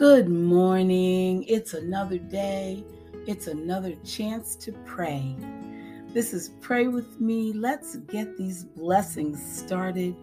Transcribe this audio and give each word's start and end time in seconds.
Good 0.00 0.30
morning. 0.30 1.44
It's 1.46 1.74
another 1.74 2.16
day. 2.16 2.86
It's 3.26 3.48
another 3.48 3.92
chance 4.02 4.56
to 4.56 4.72
pray. 4.86 5.36
This 6.14 6.32
is 6.32 6.52
Pray 6.62 6.88
With 6.88 7.20
Me. 7.20 7.52
Let's 7.52 7.96
get 7.96 8.38
these 8.38 8.64
blessings 8.64 9.38
started. 9.44 10.16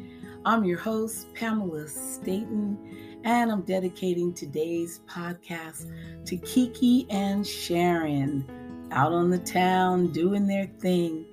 I'm 0.45 0.63
your 0.63 0.79
host, 0.79 1.31
Pamela 1.35 1.87
Staten, 1.87 3.19
and 3.23 3.51
I'm 3.51 3.61
dedicating 3.61 4.33
today's 4.33 5.01
podcast 5.07 5.85
to 6.25 6.37
Kiki 6.37 7.05
and 7.11 7.45
Sharon 7.45 8.89
out 8.91 9.11
on 9.11 9.29
the 9.29 9.37
town 9.37 10.11
doing 10.11 10.47
their 10.47 10.65
thing, 10.79 11.23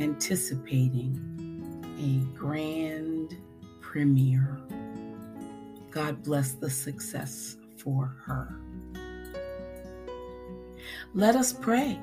anticipating 0.00 1.14
a 2.00 2.36
grand 2.36 3.36
premiere. 3.80 4.60
God 5.92 6.24
bless 6.24 6.54
the 6.54 6.68
success 6.68 7.58
for 7.82 8.14
her. 8.24 8.54
Let 11.14 11.36
us 11.36 11.52
pray. 11.52 11.98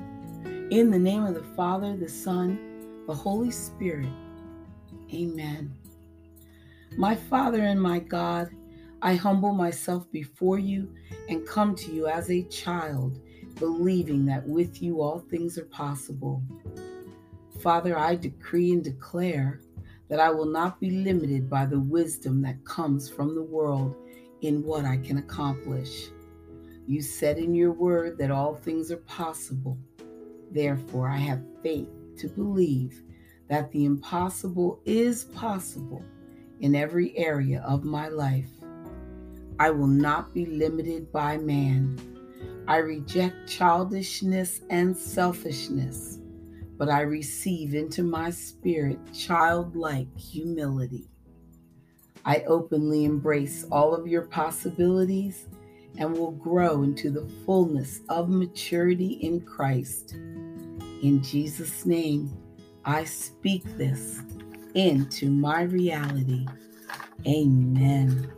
In 0.70 0.90
the 0.90 0.98
name 0.98 1.24
of 1.24 1.34
the 1.34 1.42
Father, 1.56 1.96
the 1.96 2.08
Son, 2.08 3.04
the 3.06 3.14
Holy 3.14 3.50
Spirit. 3.50 4.12
Amen. 5.12 5.74
My 6.96 7.14
Father 7.14 7.62
and 7.62 7.80
my 7.80 7.98
God, 7.98 8.50
I 9.02 9.14
humble 9.14 9.52
myself 9.52 10.10
before 10.12 10.58
you 10.58 10.94
and 11.28 11.46
come 11.46 11.74
to 11.76 11.92
you 11.92 12.06
as 12.06 12.30
a 12.30 12.42
child, 12.44 13.18
believing 13.58 14.26
that 14.26 14.46
with 14.46 14.82
you 14.82 15.00
all 15.00 15.18
things 15.18 15.58
are 15.58 15.64
possible. 15.66 16.42
Father, 17.60 17.98
I 17.98 18.14
decree 18.14 18.72
and 18.72 18.84
declare 18.84 19.60
that 20.08 20.20
I 20.20 20.30
will 20.30 20.46
not 20.46 20.80
be 20.80 20.90
limited 20.90 21.48
by 21.48 21.66
the 21.66 21.80
wisdom 21.80 22.42
that 22.42 22.64
comes 22.64 23.08
from 23.08 23.34
the 23.34 23.42
world 23.42 23.96
in 24.42 24.62
what 24.62 24.84
I 24.84 24.96
can 24.98 25.18
accomplish. 25.18 26.08
You 26.86 27.02
said 27.02 27.38
in 27.38 27.54
your 27.54 27.72
word 27.72 28.18
that 28.18 28.30
all 28.30 28.54
things 28.54 28.90
are 28.90 28.96
possible. 28.98 29.78
Therefore, 30.50 31.08
I 31.08 31.18
have 31.18 31.42
faith 31.62 31.88
to 32.18 32.28
believe 32.28 33.02
that 33.48 33.70
the 33.72 33.84
impossible 33.84 34.80
is 34.84 35.24
possible 35.24 36.04
in 36.60 36.74
every 36.74 37.16
area 37.16 37.62
of 37.66 37.84
my 37.84 38.08
life. 38.08 38.50
I 39.58 39.70
will 39.70 39.86
not 39.86 40.32
be 40.32 40.46
limited 40.46 41.12
by 41.12 41.36
man. 41.36 41.98
I 42.66 42.76
reject 42.78 43.48
childishness 43.48 44.60
and 44.70 44.96
selfishness, 44.96 46.18
but 46.78 46.88
I 46.88 47.02
receive 47.02 47.74
into 47.74 48.02
my 48.02 48.30
spirit 48.30 48.98
childlike 49.12 50.16
humility. 50.16 51.10
I 52.30 52.44
openly 52.46 53.06
embrace 53.06 53.66
all 53.72 53.92
of 53.92 54.06
your 54.06 54.22
possibilities 54.22 55.48
and 55.98 56.16
will 56.16 56.30
grow 56.30 56.84
into 56.84 57.10
the 57.10 57.28
fullness 57.44 58.02
of 58.08 58.28
maturity 58.28 59.14
in 59.14 59.40
Christ. 59.40 60.12
In 61.02 61.20
Jesus' 61.24 61.84
name, 61.84 62.32
I 62.84 63.02
speak 63.02 63.64
this 63.76 64.22
into 64.76 65.28
my 65.28 65.62
reality. 65.62 66.46
Amen. 67.26 68.30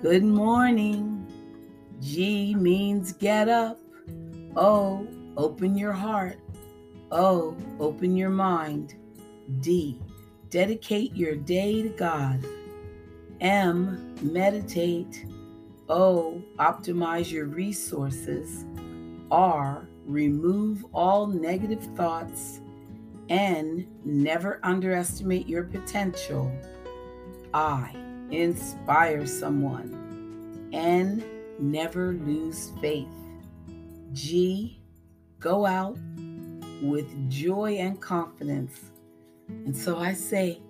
Good 0.00 0.24
morning. 0.24 1.26
G 2.00 2.54
means 2.54 3.12
get 3.12 3.50
up. 3.50 3.78
O, 4.56 5.06
open 5.36 5.76
your 5.76 5.92
heart. 5.92 6.38
O, 7.12 7.54
open 7.78 8.16
your 8.16 8.30
mind. 8.30 8.94
D, 9.60 10.00
Dedicate 10.50 11.14
your 11.16 11.34
day 11.34 11.82
to 11.82 11.88
God. 11.88 12.44
M. 13.40 14.14
Meditate. 14.22 15.26
O. 15.88 16.40
Optimize 16.58 17.32
your 17.32 17.46
resources. 17.46 18.64
R. 19.30 19.88
Remove 20.04 20.86
all 20.92 21.26
negative 21.26 21.82
thoughts. 21.96 22.60
N. 23.28 23.88
Never 24.04 24.60
underestimate 24.62 25.48
your 25.48 25.64
potential. 25.64 26.52
I. 27.52 27.94
Inspire 28.30 29.26
someone. 29.26 30.70
N. 30.72 31.24
Never 31.58 32.12
lose 32.12 32.70
faith. 32.80 33.08
G. 34.12 34.80
Go 35.40 35.66
out 35.66 35.98
with 36.80 37.28
joy 37.28 37.78
and 37.78 38.00
confidence 38.00 38.92
and 39.48 39.76
so 39.76 39.98
I 39.98 40.12
say, 40.12 40.60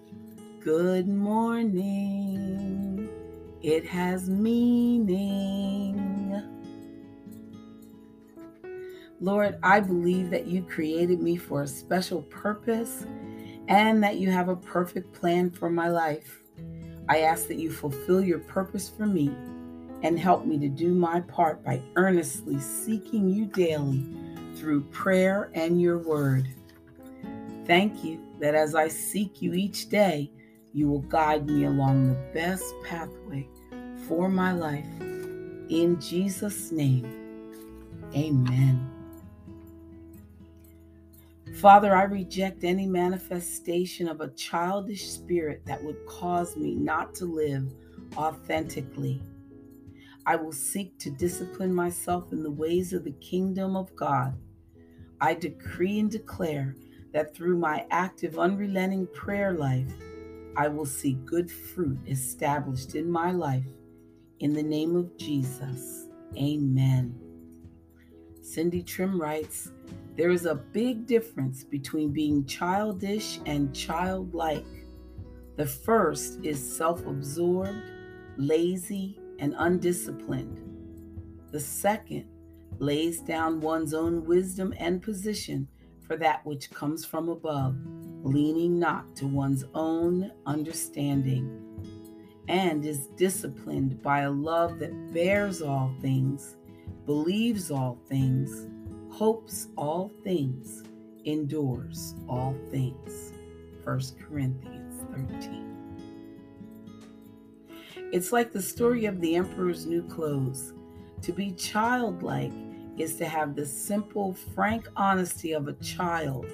Good 0.60 1.06
morning. 1.06 3.09
It 3.62 3.87
has 3.87 4.28
meaning. 4.28 6.42
Lord, 9.20 9.59
I 9.62 9.81
believe 9.81 10.31
that 10.31 10.48
you 10.48 10.62
created 10.62 11.22
me 11.22 11.37
for 11.37 11.62
a 11.62 11.69
special 11.69 12.22
purpose 12.22 13.06
and 13.69 14.03
that 14.03 14.16
you 14.16 14.31
have 14.31 14.48
a 14.48 14.56
perfect 14.56 15.12
plan 15.12 15.50
for 15.50 15.70
my 15.70 15.88
life. 15.88 16.41
I 17.08 17.20
ask 17.20 17.47
that 17.47 17.58
you 17.58 17.70
fulfill 17.70 18.20
your 18.20 18.41
purpose 18.41 18.91
for 18.91 19.06
me 19.06 19.28
and 20.03 20.19
help 20.19 20.47
me 20.47 20.58
to 20.58 20.69
do 20.69 20.94
my 20.94 21.20
part 21.20 21.64
by 21.64 21.81
earnestly 21.94 22.58
seeking 22.58 23.28
you 23.28 23.47
daily 23.47 24.04
through 24.56 24.82
prayer 24.82 25.48
and 25.54 25.81
your 25.81 25.98
word. 25.98 26.48
Thank 27.66 28.03
you 28.03 28.25
that 28.41 28.54
as 28.54 28.74
I 28.74 28.88
seek 28.88 29.41
you 29.41 29.54
each 29.54 29.88
day, 29.88 30.30
you 30.72 30.88
will 30.88 31.00
guide 31.00 31.47
me 31.47 31.64
along 31.64 32.08
the 32.08 32.32
best 32.34 32.74
pathway 32.84 33.48
for 34.06 34.28
my 34.28 34.52
life. 34.52 34.86
In 35.69 35.98
Jesus' 36.00 36.70
name, 36.70 37.06
amen. 38.14 38.91
Father, 41.54 41.96
I 41.96 42.02
reject 42.02 42.64
any 42.64 42.86
manifestation 42.86 44.08
of 44.08 44.20
a 44.20 44.28
childish 44.28 45.08
spirit 45.08 45.62
that 45.64 45.82
would 45.82 46.04
cause 46.06 46.56
me 46.56 46.75
not 46.75 47.14
to 47.14 47.25
live 47.25 47.72
authentically. 48.16 49.22
I 50.26 50.36
will 50.36 50.52
seek 50.52 50.98
to 50.98 51.10
discipline 51.10 51.75
myself 51.75 52.32
in 52.32 52.42
the 52.42 52.50
ways 52.50 52.92
of 52.92 53.04
the 53.04 53.12
kingdom 53.12 53.76
of 53.76 53.94
God. 53.96 54.36
I 55.20 55.32
decree 55.32 55.98
and 56.00 56.10
declare 56.10 56.76
that 57.16 57.34
through 57.34 57.56
my 57.56 57.82
active, 57.91 58.38
unrelenting 58.38 59.06
prayer 59.06 59.54
life, 59.54 59.91
I 60.54 60.69
will 60.69 60.84
see 60.84 61.15
good 61.25 61.50
fruit 61.50 61.99
established 62.06 62.94
in 62.94 63.10
my 63.10 63.32
life. 63.32 63.65
In 64.41 64.53
the 64.53 64.62
name 64.62 64.94
of 64.94 65.16
Jesus, 65.16 66.09
amen. 66.37 67.19
Cindy 68.43 68.82
Trimm 68.82 69.19
writes 69.19 69.72
There 70.15 70.28
is 70.28 70.44
a 70.44 70.56
big 70.56 71.06
difference 71.06 71.65
between 71.65 72.12
being 72.12 72.44
childish 72.44 73.41
and 73.47 73.75
childlike. 73.75 74.66
The 75.56 75.65
first 75.65 76.41
is 76.43 76.60
self 76.76 77.06
absorbed, 77.06 77.93
lazy, 78.37 79.19
and 79.38 79.55
undisciplined. 79.56 80.60
The 81.50 81.60
second 81.60 82.26
lays 82.78 83.21
down 83.21 83.62
one's 83.62 83.94
own 83.94 84.26
wisdom 84.26 84.75
and 84.78 85.00
position 85.00 85.66
for 86.06 86.17
that 86.17 86.44
which 86.47 86.71
comes 86.71 87.05
from 87.05 87.28
above, 87.28 87.77
leaning 88.22 88.78
not 88.78 89.17
to 89.17 89.27
one's 89.27 89.65
own 89.75 90.31
understanding, 90.47 91.62
and 92.49 92.84
is 92.84 93.09
disciplined 93.17 94.00
by 94.03 94.21
a 94.21 94.31
love 94.31 94.78
that 94.78 95.12
bears 95.12 95.62
all 95.62 95.93
things, 96.00 96.56
believes 97.05 97.71
all 97.71 97.99
things, 98.09 98.67
hopes 99.11 99.69
all 99.77 100.12
things, 100.22 100.84
endures 101.25 102.15
all 102.28 102.55
things. 102.71 103.33
1 103.84 104.00
Corinthians 104.28 105.05
13. 105.12 105.76
It's 108.12 108.32
like 108.32 108.52
the 108.52 108.62
story 108.62 109.06
of 109.06 109.20
the 109.20 109.35
emperor's 109.35 109.87
new 109.87 110.02
clothes. 110.02 110.73
To 111.23 111.32
be 111.32 111.52
childlike 111.52 112.52
is 112.98 113.16
to 113.16 113.26
have 113.26 113.54
the 113.54 113.66
simple, 113.66 114.34
frank 114.54 114.88
honesty 114.96 115.52
of 115.52 115.69
a 115.69 115.75
child 115.75 116.46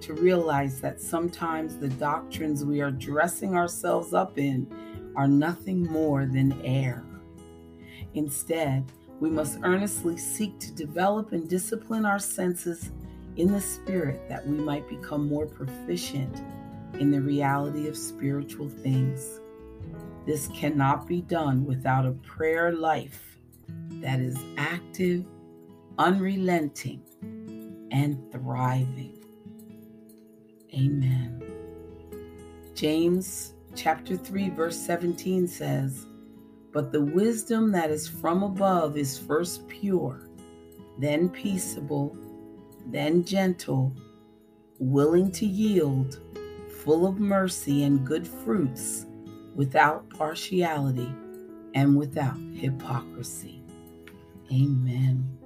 to 0.00 0.14
realize 0.14 0.80
that 0.80 1.00
sometimes 1.00 1.76
the 1.76 1.88
doctrines 1.88 2.64
we 2.64 2.80
are 2.80 2.90
dressing 2.90 3.54
ourselves 3.54 4.14
up 4.14 4.38
in 4.38 4.66
are 5.16 5.28
nothing 5.28 5.82
more 5.84 6.24
than 6.24 6.60
air. 6.64 7.04
Instead, 8.14 8.84
we 9.20 9.28
must 9.28 9.58
earnestly 9.62 10.16
seek 10.16 10.58
to 10.58 10.72
develop 10.72 11.32
and 11.32 11.48
discipline 11.48 12.06
our 12.06 12.18
senses 12.18 12.90
in 13.36 13.52
the 13.52 13.60
spirit 13.60 14.28
that 14.28 14.46
we 14.46 14.56
might 14.56 14.88
become 14.88 15.28
more 15.28 15.46
proficient 15.46 16.42
in 16.98 17.10
the 17.10 17.20
reality 17.20 17.86
of 17.86 17.96
spiritual 17.96 18.68
things. 18.68 19.40
This 20.26 20.48
cannot 20.48 21.06
be 21.06 21.20
done 21.22 21.64
without 21.64 22.06
a 22.06 22.12
prayer 22.12 22.72
life 22.72 23.36
that 24.00 24.20
is 24.20 24.38
active 24.56 25.24
unrelenting, 26.00 27.02
and 27.90 28.32
thriving. 28.32 29.22
Amen. 30.72 31.42
James 32.74 33.52
chapter 33.74 34.16
3 34.16 34.48
verse 34.48 34.78
17 34.78 35.46
says, 35.46 36.06
But 36.72 36.90
the 36.90 37.02
wisdom 37.02 37.70
that 37.72 37.90
is 37.90 38.08
from 38.08 38.42
above 38.42 38.96
is 38.96 39.18
first 39.18 39.68
pure, 39.68 40.26
then 40.98 41.28
peaceable, 41.28 42.16
then 42.86 43.22
gentle, 43.22 43.94
willing 44.78 45.30
to 45.32 45.44
yield, 45.44 46.18
full 46.82 47.06
of 47.06 47.20
mercy 47.20 47.84
and 47.84 48.06
good 48.06 48.26
fruits, 48.26 49.04
without 49.54 50.08
partiality 50.08 51.12
and 51.74 51.94
without 51.94 52.38
hypocrisy. 52.54 53.62
Amen. 54.50 55.39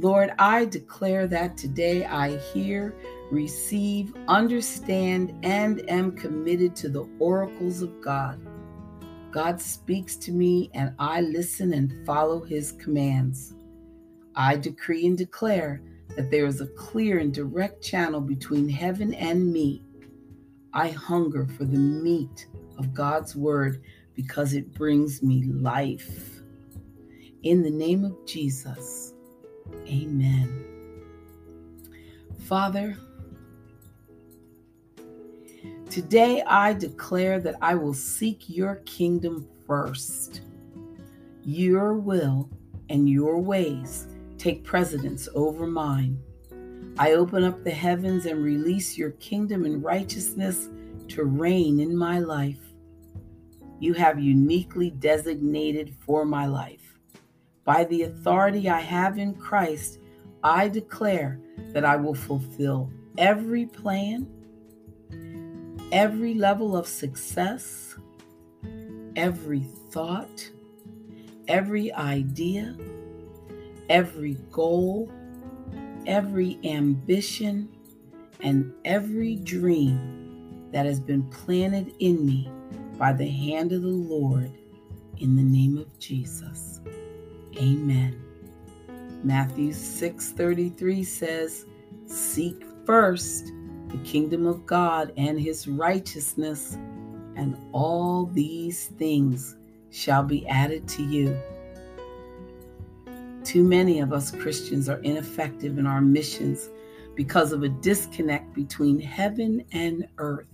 Lord, 0.00 0.32
I 0.38 0.64
declare 0.64 1.26
that 1.26 1.58
today 1.58 2.06
I 2.06 2.38
hear, 2.38 2.94
receive, 3.30 4.14
understand, 4.28 5.34
and 5.42 5.88
am 5.90 6.12
committed 6.12 6.74
to 6.76 6.88
the 6.88 7.06
oracles 7.18 7.82
of 7.82 8.00
God. 8.00 8.40
God 9.30 9.60
speaks 9.60 10.16
to 10.16 10.32
me, 10.32 10.70
and 10.72 10.94
I 10.98 11.20
listen 11.20 11.74
and 11.74 12.06
follow 12.06 12.42
his 12.42 12.72
commands. 12.72 13.52
I 14.34 14.56
decree 14.56 15.06
and 15.06 15.18
declare 15.18 15.82
that 16.16 16.30
there 16.30 16.46
is 16.46 16.62
a 16.62 16.66
clear 16.68 17.18
and 17.18 17.34
direct 17.34 17.84
channel 17.84 18.22
between 18.22 18.70
heaven 18.70 19.12
and 19.12 19.52
me. 19.52 19.82
I 20.72 20.88
hunger 20.88 21.46
for 21.46 21.66
the 21.66 21.78
meat 21.78 22.46
of 22.78 22.94
God's 22.94 23.36
word 23.36 23.82
because 24.14 24.54
it 24.54 24.72
brings 24.72 25.22
me 25.22 25.42
life. 25.42 26.40
In 27.42 27.62
the 27.62 27.70
name 27.70 28.06
of 28.06 28.16
Jesus, 28.24 29.12
amen. 29.86 30.64
Father, 32.46 32.96
today 35.88 36.42
I 36.46 36.72
declare 36.74 37.38
that 37.40 37.56
I 37.60 37.74
will 37.74 37.94
seek 37.94 38.48
your 38.48 38.76
kingdom 38.86 39.46
first. 39.66 40.42
Your 41.44 41.94
will 41.94 42.50
and 42.88 43.08
your 43.08 43.38
ways 43.38 44.08
take 44.36 44.64
precedence 44.64 45.28
over 45.34 45.66
mine. 45.66 46.20
I 46.98 47.12
open 47.12 47.44
up 47.44 47.62
the 47.62 47.70
heavens 47.70 48.26
and 48.26 48.42
release 48.42 48.98
your 48.98 49.12
kingdom 49.12 49.64
and 49.64 49.82
righteousness 49.82 50.68
to 51.08 51.24
reign 51.24 51.80
in 51.80 51.96
my 51.96 52.18
life. 52.18 52.58
You 53.78 53.94
have 53.94 54.20
uniquely 54.20 54.90
designated 54.90 55.94
for 56.00 56.24
my 56.24 56.46
life. 56.46 56.89
By 57.70 57.84
the 57.84 58.02
authority 58.02 58.68
I 58.68 58.80
have 58.80 59.16
in 59.16 59.32
Christ, 59.32 60.00
I 60.42 60.66
declare 60.66 61.38
that 61.72 61.84
I 61.84 61.94
will 61.94 62.16
fulfill 62.16 62.90
every 63.16 63.64
plan, 63.64 64.26
every 65.92 66.34
level 66.34 66.76
of 66.76 66.88
success, 66.88 67.94
every 69.14 69.60
thought, 69.90 70.50
every 71.46 71.92
idea 71.92 72.76
every 73.88 74.34
goal, 74.50 75.08
every 76.06 76.58
ambition, 76.64 77.68
and 78.40 78.72
every 78.84 79.36
dream 79.36 80.68
that 80.72 80.86
has 80.86 80.98
been 80.98 81.22
planted 81.30 81.94
in 82.00 82.26
me 82.26 82.50
by 82.98 83.12
the 83.12 83.28
hand 83.28 83.70
of 83.70 83.82
the 83.82 83.88
Lord 83.88 84.50
in 85.18 85.36
the 85.36 85.42
name 85.44 85.78
of 85.78 85.96
Jesus. 86.00 86.80
Amen. 87.56 88.16
Matthew 89.22 89.72
6:33 89.72 91.02
says, 91.02 91.66
"Seek 92.06 92.64
first 92.84 93.52
the 93.88 93.98
kingdom 93.98 94.46
of 94.46 94.66
God 94.66 95.12
and 95.16 95.38
his 95.38 95.68
righteousness, 95.68 96.78
and 97.36 97.56
all 97.72 98.26
these 98.26 98.86
things 98.98 99.56
shall 99.90 100.22
be 100.22 100.46
added 100.46 100.86
to 100.88 101.02
you." 101.02 101.36
Too 103.44 103.64
many 103.64 104.00
of 104.00 104.12
us 104.12 104.30
Christians 104.30 104.88
are 104.88 105.00
ineffective 105.00 105.78
in 105.78 105.86
our 105.86 106.00
missions 106.00 106.70
because 107.14 107.52
of 107.52 107.62
a 107.62 107.68
disconnect 107.68 108.54
between 108.54 109.00
heaven 109.00 109.64
and 109.72 110.06
earth. 110.18 110.46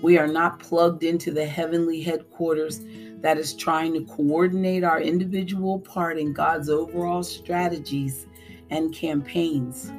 We 0.00 0.16
are 0.16 0.28
not 0.28 0.60
plugged 0.60 1.02
into 1.02 1.32
the 1.32 1.44
heavenly 1.44 2.00
headquarters 2.00 2.80
that 3.20 3.38
is 3.38 3.54
trying 3.54 3.94
to 3.94 4.04
coordinate 4.04 4.84
our 4.84 5.00
individual 5.00 5.80
part 5.80 6.18
in 6.18 6.32
God's 6.32 6.68
overall 6.68 7.22
strategies 7.22 8.26
and 8.70 8.94
campaigns. 8.94 9.90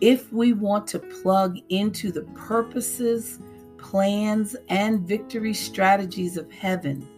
If 0.00 0.32
we 0.32 0.52
want 0.52 0.86
to 0.88 0.98
plug 0.98 1.58
into 1.70 2.12
the 2.12 2.22
purposes, 2.34 3.40
plans, 3.78 4.54
and 4.68 5.00
victory 5.00 5.54
strategies 5.54 6.36
of 6.36 6.50
heaven, 6.52 7.08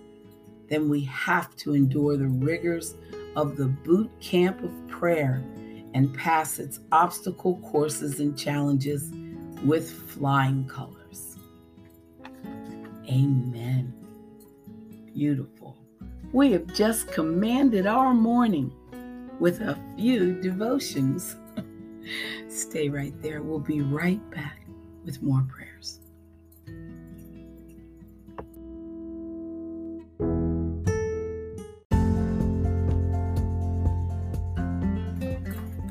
then 0.69 0.89
we 0.89 1.03
have 1.05 1.55
to 1.57 1.75
endure 1.75 2.17
the 2.17 2.29
rigors 2.29 2.95
of 3.37 3.57
the 3.57 3.67
boot 3.67 4.11
camp 4.21 4.63
of 4.63 4.89
prayer 4.89 5.43
and 5.95 6.15
pass 6.15 6.59
its 6.59 6.81
obstacle 6.93 7.57
courses 7.59 8.21
and 8.21 8.39
challenges 8.39 9.11
with 9.65 9.91
flying 9.91 10.67
colors. 10.69 11.37
Amen. 13.09 13.98
Beautiful. 15.15 15.77
We 16.33 16.53
have 16.53 16.73
just 16.75 17.11
commanded 17.11 17.87
our 17.87 18.13
morning 18.15 18.73
with 19.41 19.61
a 19.61 19.79
few 19.97 20.41
devotions. 20.41 21.37
Stay 22.49 22.89
right 22.89 23.15
there. 23.23 23.43
We'll 23.43 23.59
be 23.59 23.81
right 23.81 24.21
back 24.31 24.67
with 25.05 25.23
more 25.23 25.47
prayers. 25.49 26.01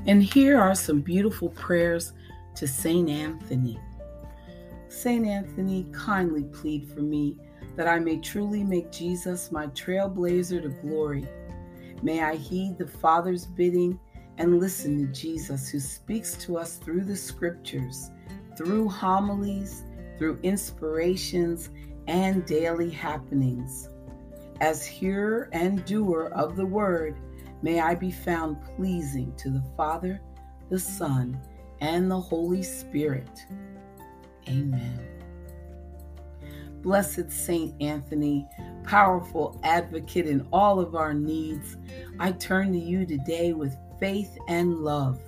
And 0.08 0.24
here 0.24 0.58
are 0.58 0.74
some 0.74 1.02
beautiful 1.02 1.50
prayers 1.50 2.14
to 2.56 2.66
St. 2.66 3.10
Anthony. 3.10 3.78
St. 4.88 5.28
Anthony, 5.28 5.86
kindly 5.92 6.44
plead 6.46 6.90
for 6.90 7.02
me 7.02 7.38
that 7.78 7.88
I 7.88 8.00
may 8.00 8.18
truly 8.18 8.64
make 8.64 8.92
Jesus 8.92 9.52
my 9.52 9.68
trailblazer 9.68 10.62
to 10.62 10.70
glory. 10.70 11.26
May 12.04 12.22
I 12.22 12.36
heed 12.36 12.78
the 12.78 12.88
Father's 12.88 13.46
bidding 13.46 13.98
and 14.38 14.60
listen 14.60 14.98
to 15.00 15.14
Jesus, 15.14 15.70
who 15.70 15.80
speaks 15.80 16.36
to 16.38 16.58
us 16.58 16.76
through 16.76 17.06
the 17.06 17.16
scriptures, 17.16 18.12
through 18.58 18.90
homilies, 18.90 19.86
through 20.18 20.40
inspirations, 20.44 21.70
and 22.08 22.46
daily 22.46 22.90
happenings. 22.90 23.88
As 24.60 24.86
hearer 24.86 25.50
and 25.54 25.86
doer 25.86 26.32
of 26.36 26.56
the 26.58 26.66
word, 26.66 27.18
May 27.62 27.80
I 27.80 27.96
be 27.96 28.12
found 28.12 28.58
pleasing 28.76 29.34
to 29.38 29.50
the 29.50 29.64
Father, 29.76 30.22
the 30.70 30.80
Son, 30.80 31.40
and 31.82 32.10
the 32.10 32.20
Holy 32.20 32.62
Spirit. 32.62 33.46
Amen. 34.48 35.07
Blessed 36.82 37.32
Saint 37.32 37.74
Anthony, 37.82 38.48
powerful 38.84 39.60
advocate 39.64 40.28
in 40.28 40.48
all 40.52 40.80
of 40.80 40.96
our 40.96 41.14
needs, 41.14 41.78
I 42.20 42.32
turn 42.32 42.72
to 42.74 42.80
you 42.80 43.06
today 43.06 43.54
with 43.54 43.78
faith 44.00 44.38
and 44.48 44.80
love. 44.80 45.20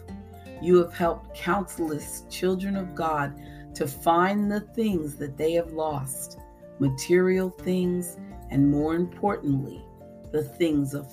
You 0.61 0.77
have 0.77 0.93
helped 0.93 1.35
countless 1.35 2.23
children 2.29 2.75
of 2.75 2.95
God 2.95 3.39
to 3.75 3.87
find 3.87 4.51
the 4.51 4.61
things 4.61 5.15
that 5.15 5.37
they 5.37 5.53
have 5.53 5.73
lost 5.73 6.39
material 6.79 7.49
things, 7.49 8.17
and 8.49 8.69
more 8.69 8.95
importantly, 8.95 9.83
the 10.31 10.43
things 10.43 10.93
of 10.93 11.07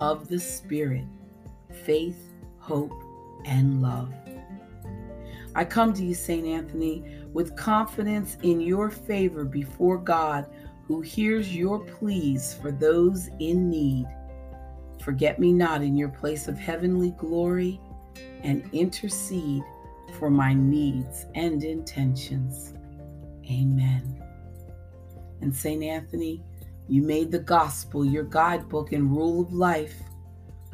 of 0.00 0.28
the 0.28 0.38
Spirit 0.38 1.04
faith, 1.84 2.32
hope, 2.58 2.92
and 3.44 3.82
love. 3.82 4.12
I 5.54 5.64
come 5.64 5.92
to 5.94 6.04
you, 6.04 6.14
St. 6.14 6.46
Anthony, 6.46 7.04
with 7.32 7.56
confidence 7.56 8.36
in 8.42 8.60
your 8.60 8.90
favor 8.90 9.44
before 9.44 9.98
God, 9.98 10.46
who 10.86 11.00
hears 11.00 11.54
your 11.54 11.78
pleas 11.80 12.54
for 12.60 12.72
those 12.72 13.28
in 13.38 13.70
need. 13.70 14.06
Forget 15.02 15.38
me 15.38 15.52
not 15.52 15.82
in 15.82 15.96
your 15.96 16.08
place 16.08 16.48
of 16.48 16.58
heavenly 16.58 17.12
glory 17.12 17.80
and 18.42 18.68
intercede 18.72 19.62
for 20.18 20.30
my 20.30 20.52
needs 20.52 21.26
and 21.34 21.62
intentions. 21.62 22.74
Amen. 23.48 24.22
And 25.40 25.54
St. 25.54 25.82
Anthony, 25.82 26.42
you 26.88 27.02
made 27.02 27.30
the 27.30 27.38
gospel 27.38 28.04
your 28.04 28.24
guidebook 28.24 28.92
and 28.92 29.16
rule 29.16 29.42
of 29.42 29.52
life. 29.52 29.94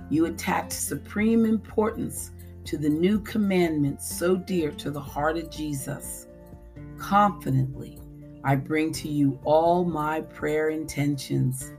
You 0.09 0.27
attached 0.27 0.73
supreme 0.73 1.45
importance 1.45 2.31
to 2.65 2.79
the 2.79 2.89
new 2.89 3.21
commandments 3.21 4.19
so 4.19 4.35
dear 4.35 4.71
to 4.73 4.91
the 4.91 5.01
heart 5.01 5.37
of 5.37 5.51
Jesus. 5.51 6.27
Confidently, 6.99 7.99
I 8.45 8.55
bring 8.55 8.93
to 8.93 9.09
you 9.09 9.39
all 9.45 9.85
my 9.85 10.21
prayer 10.21 10.69
intentions. 10.71 11.73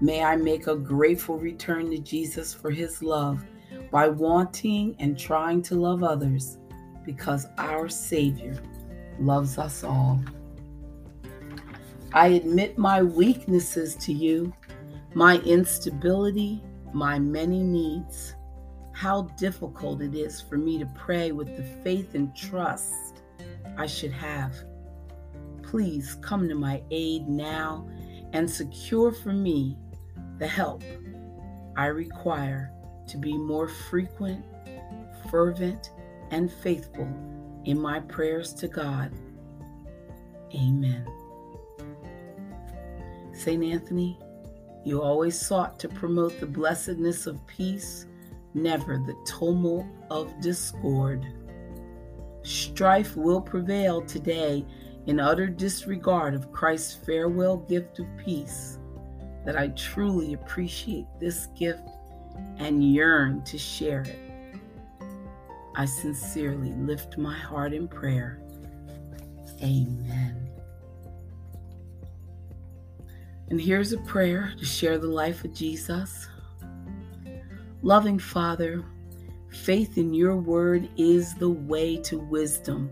May 0.00 0.22
I 0.22 0.36
make 0.36 0.66
a 0.66 0.76
grateful 0.76 1.38
return 1.38 1.90
to 1.90 1.98
Jesus 1.98 2.54
for 2.54 2.70
his 2.70 3.02
love 3.02 3.44
by 3.90 4.08
wanting 4.08 4.94
and 4.98 5.18
trying 5.18 5.62
to 5.62 5.74
love 5.74 6.02
others 6.02 6.58
because 7.04 7.46
our 7.58 7.88
Savior 7.88 8.56
loves 9.18 9.58
us 9.58 9.84
all. 9.84 10.20
I 12.12 12.28
admit 12.28 12.78
my 12.78 13.02
weaknesses 13.02 13.94
to 13.96 14.12
you, 14.12 14.52
my 15.14 15.38
instability, 15.38 16.62
my 16.92 17.18
many 17.18 17.62
needs. 17.62 18.34
How 18.92 19.22
difficult 19.38 20.00
it 20.00 20.14
is 20.14 20.40
for 20.40 20.56
me 20.56 20.78
to 20.78 20.86
pray 20.94 21.32
with 21.32 21.56
the 21.56 21.64
faith 21.82 22.14
and 22.14 22.34
trust 22.34 23.15
I 23.76 23.86
should 23.86 24.12
have. 24.12 24.54
Please 25.62 26.16
come 26.20 26.48
to 26.48 26.54
my 26.54 26.82
aid 26.90 27.28
now 27.28 27.88
and 28.32 28.50
secure 28.50 29.12
for 29.12 29.32
me 29.32 29.76
the 30.38 30.46
help 30.46 30.82
I 31.76 31.86
require 31.86 32.72
to 33.08 33.18
be 33.18 33.36
more 33.36 33.68
frequent, 33.68 34.44
fervent, 35.30 35.90
and 36.30 36.50
faithful 36.50 37.08
in 37.64 37.78
my 37.78 38.00
prayers 38.00 38.52
to 38.54 38.68
God. 38.68 39.12
Amen. 40.54 41.06
St. 43.32 43.62
Anthony, 43.62 44.18
you 44.84 45.02
always 45.02 45.38
sought 45.38 45.78
to 45.80 45.88
promote 45.88 46.40
the 46.40 46.46
blessedness 46.46 47.26
of 47.26 47.44
peace, 47.46 48.06
never 48.54 48.98
the 48.98 49.16
tumult 49.26 49.86
of 50.10 50.40
discord. 50.40 51.26
Strife 52.46 53.16
will 53.16 53.40
prevail 53.40 54.00
today 54.02 54.64
in 55.06 55.18
utter 55.18 55.48
disregard 55.48 56.32
of 56.32 56.52
Christ's 56.52 56.94
farewell 56.94 57.56
gift 57.56 57.98
of 57.98 58.06
peace, 58.16 58.78
that 59.44 59.56
I 59.56 59.68
truly 59.68 60.34
appreciate 60.34 61.06
this 61.18 61.48
gift 61.58 61.82
and 62.58 62.94
yearn 62.94 63.42
to 63.46 63.58
share 63.58 64.02
it. 64.02 64.20
I 65.74 65.86
sincerely 65.86 66.72
lift 66.74 67.18
my 67.18 67.36
heart 67.36 67.72
in 67.72 67.88
prayer. 67.88 68.40
Amen. 69.60 70.48
And 73.50 73.60
here's 73.60 73.92
a 73.92 73.98
prayer 73.98 74.52
to 74.56 74.64
share 74.64 74.98
the 74.98 75.08
life 75.08 75.42
of 75.44 75.52
Jesus. 75.52 76.28
Loving 77.82 78.20
Father, 78.20 78.84
faith 79.56 79.98
in 79.98 80.14
your 80.14 80.36
word 80.36 80.88
is 80.96 81.34
the 81.34 81.50
way 81.50 81.96
to 82.02 82.18
wisdom. 82.18 82.90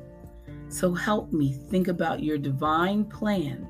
So 0.69 0.93
help 0.93 1.33
me 1.33 1.53
think 1.71 1.89
about 1.89 2.23
your 2.23 2.39
divine 2.39 3.05
plan 3.05 3.69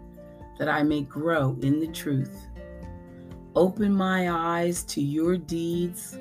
that 0.58 0.68
I 0.68 0.82
may 0.82 1.02
grow 1.02 1.58
in 1.60 1.80
the 1.80 1.88
truth. 1.88 2.46
Open 3.54 3.94
my 3.94 4.30
eyes 4.30 4.84
to 4.84 5.00
your 5.00 5.36
deeds, 5.36 6.18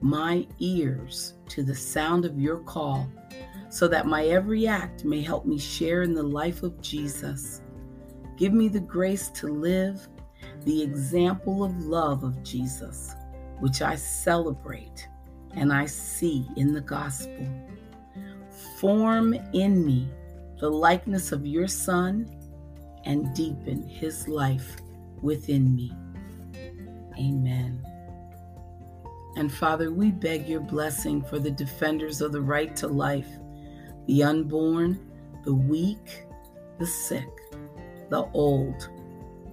my 0.00 0.46
ears 0.58 1.34
to 1.48 1.62
the 1.62 1.74
sound 1.74 2.24
of 2.24 2.38
your 2.38 2.58
call, 2.58 3.08
so 3.70 3.88
that 3.88 4.06
my 4.06 4.26
every 4.26 4.66
act 4.66 5.04
may 5.04 5.22
help 5.22 5.46
me 5.46 5.58
share 5.58 6.02
in 6.02 6.14
the 6.14 6.22
life 6.22 6.62
of 6.62 6.80
Jesus. 6.80 7.62
Give 8.36 8.52
me 8.52 8.68
the 8.68 8.80
grace 8.80 9.30
to 9.30 9.48
live 9.48 10.06
the 10.64 10.82
example 10.82 11.64
of 11.64 11.84
love 11.84 12.24
of 12.24 12.42
Jesus, 12.42 13.14
which 13.60 13.82
I 13.82 13.94
celebrate 13.94 15.08
and 15.56 15.72
I 15.72 15.86
see 15.86 16.46
in 16.56 16.72
the 16.72 16.80
gospel. 16.80 17.46
Form 18.78 19.34
in 19.52 19.84
me 19.84 20.08
the 20.60 20.70
likeness 20.70 21.32
of 21.32 21.46
your 21.46 21.66
Son 21.66 22.30
and 23.04 23.34
deepen 23.34 23.86
his 23.86 24.28
life 24.28 24.76
within 25.22 25.74
me. 25.74 25.92
Amen. 27.18 27.82
And 29.36 29.52
Father, 29.52 29.90
we 29.90 30.10
beg 30.10 30.48
your 30.48 30.60
blessing 30.60 31.22
for 31.22 31.38
the 31.38 31.50
defenders 31.50 32.20
of 32.20 32.32
the 32.32 32.40
right 32.40 32.74
to 32.76 32.88
life, 32.88 33.28
the 34.06 34.22
unborn, 34.22 34.98
the 35.44 35.54
weak, 35.54 36.24
the 36.78 36.86
sick, 36.86 37.28
the 38.10 38.28
old, 38.32 38.88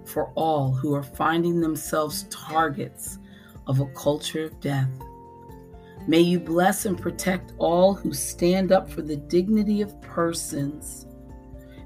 for 0.05 0.31
all 0.35 0.73
who 0.73 0.93
are 0.93 1.03
finding 1.03 1.61
themselves 1.61 2.25
targets 2.29 3.19
of 3.67 3.79
a 3.79 3.85
culture 3.87 4.45
of 4.45 4.59
death. 4.59 4.89
May 6.05 6.19
you 6.19 6.39
bless 6.39 6.85
and 6.85 6.99
protect 6.99 7.53
all 7.57 7.93
who 7.93 8.13
stand 8.13 8.73
up 8.73 8.89
for 8.89 9.01
the 9.01 9.15
dignity 9.15 9.81
of 9.81 10.01
persons. 10.01 11.07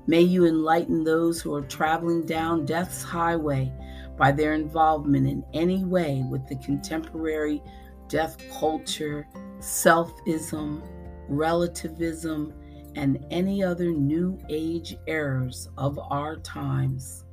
May 0.08 0.22
you 0.22 0.46
enlighten 0.48 1.04
those 1.04 1.40
who 1.40 1.54
are 1.54 1.62
traveling 1.62 2.26
down 2.26 2.66
death's 2.66 3.04
highway 3.04 3.72
by 4.18 4.32
their 4.32 4.54
involvement 4.54 5.28
in 5.28 5.46
any 5.54 5.84
way 5.84 6.26
with 6.32 6.48
the 6.48 6.56
contemporary 6.56 7.62
death 8.08 8.38
culture, 8.60 9.28
selfism, 9.60 10.82
relativism, 11.28 12.54
and 12.96 13.24
any 13.30 13.62
other 13.62 13.92
new 13.92 14.40
age 14.50 14.96
errors 15.08 15.70
of 15.78 16.00
our 16.10 16.38
times. 16.38 17.26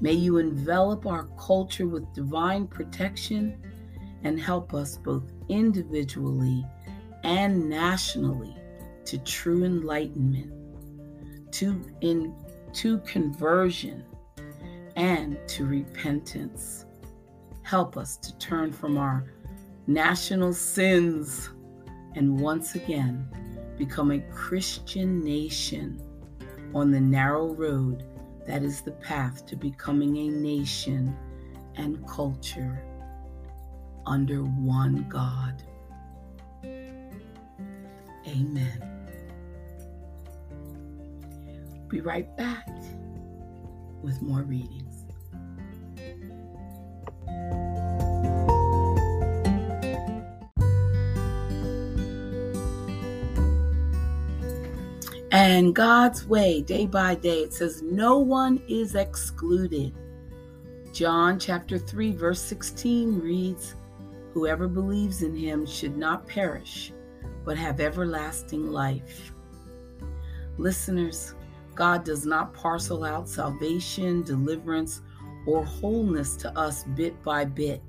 May 0.00 0.12
you 0.12 0.36
envelop 0.36 1.06
our 1.06 1.28
culture 1.38 1.88
with 1.88 2.12
divine 2.12 2.66
protection 2.66 3.62
and 4.24 4.40
help 4.40 4.74
us 4.74 4.96
both 4.96 5.24
individually 5.48 6.64
and 7.24 7.68
nationally 7.68 8.56
to 9.04 9.18
true 9.18 9.64
enlightenment, 9.64 10.52
to 11.52 11.80
in 12.00 12.34
to 12.72 12.98
conversion 13.00 14.04
and 14.96 15.38
to 15.48 15.64
repentance. 15.64 16.84
Help 17.62 17.96
us 17.96 18.16
to 18.18 18.36
turn 18.38 18.72
from 18.72 18.98
our 18.98 19.32
national 19.86 20.52
sins 20.52 21.50
and 22.14 22.40
once 22.40 22.74
again 22.74 23.28
become 23.78 24.10
a 24.10 24.20
Christian 24.32 25.22
nation 25.22 26.00
on 26.74 26.90
the 26.90 27.00
narrow 27.00 27.54
road 27.54 28.04
that 28.46 28.62
is 28.62 28.80
the 28.80 28.92
path 28.92 29.46
to 29.46 29.56
becoming 29.56 30.16
a 30.16 30.28
nation 30.28 31.16
and 31.76 32.06
culture 32.08 32.82
under 34.06 34.42
one 34.42 35.06
God. 35.08 35.62
Amen. 38.26 38.82
Be 41.88 42.00
right 42.00 42.36
back 42.36 42.68
with 44.02 44.20
more 44.22 44.42
readings. 44.42 45.04
And 55.32 55.74
God's 55.74 56.26
way, 56.26 56.62
day 56.62 56.86
by 56.86 57.14
day, 57.14 57.40
it 57.40 57.52
says, 57.52 57.82
no 57.82 58.18
one 58.18 58.62
is 58.68 58.94
excluded. 58.94 59.92
John 60.92 61.38
chapter 61.38 61.78
3, 61.78 62.12
verse 62.12 62.40
16 62.40 63.20
reads, 63.20 63.74
Whoever 64.36 64.68
believes 64.68 65.22
in 65.22 65.34
him 65.34 65.64
should 65.64 65.96
not 65.96 66.26
perish, 66.28 66.92
but 67.46 67.56
have 67.56 67.80
everlasting 67.80 68.70
life. 68.70 69.32
Listeners, 70.58 71.34
God 71.74 72.04
does 72.04 72.26
not 72.26 72.52
parcel 72.52 73.02
out 73.02 73.30
salvation, 73.30 74.22
deliverance, 74.24 75.00
or 75.46 75.64
wholeness 75.64 76.36
to 76.36 76.50
us 76.54 76.84
bit 76.84 77.22
by 77.24 77.46
bit. 77.46 77.80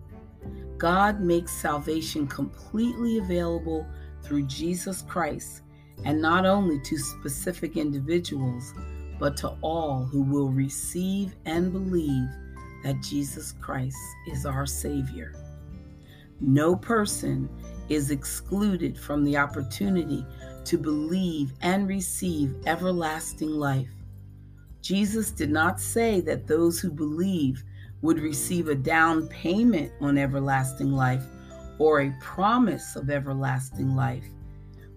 God 0.78 1.20
makes 1.20 1.52
salvation 1.52 2.26
completely 2.28 3.18
available 3.18 3.86
through 4.24 4.44
Jesus 4.44 5.02
Christ 5.02 5.64
and 6.06 6.22
not 6.22 6.46
only 6.46 6.80
to 6.80 6.98
specific 6.98 7.76
individuals, 7.76 8.74
but 9.20 9.36
to 9.36 9.50
all 9.60 10.06
who 10.06 10.22
will 10.22 10.48
receive 10.48 11.36
and 11.46 11.74
believe 11.74 12.30
that 12.86 13.04
Jesus 13.04 13.52
Christ 13.60 13.98
is 14.32 14.46
our 14.46 14.66
Savior. 14.66 15.34
No 16.40 16.76
person 16.76 17.50
is 17.90 18.12
excluded 18.12 18.98
from 18.98 19.24
the 19.24 19.38
opportunity 19.38 20.26
to 20.66 20.78
believe 20.78 21.54
and 21.62 21.88
receive 21.88 22.56
everlasting 22.66 23.52
life. 23.52 23.90
Jesus 24.82 25.32
did 25.32 25.50
not 25.50 25.80
say 25.80 26.22
that 26.22 26.48
those 26.48 26.80
who 26.80 26.92
believe 26.92 27.64
would 28.02 28.20
receive 28.20 28.68
a 28.68 28.76
down 28.76 29.28
payment 29.28 29.92
on 30.02 30.18
everlasting 30.18 30.92
life 30.92 31.24
or 31.80 32.02
a 32.02 32.16
promise 32.22 32.96
of 32.96 33.10
everlasting 33.10 33.96
life 33.96 34.26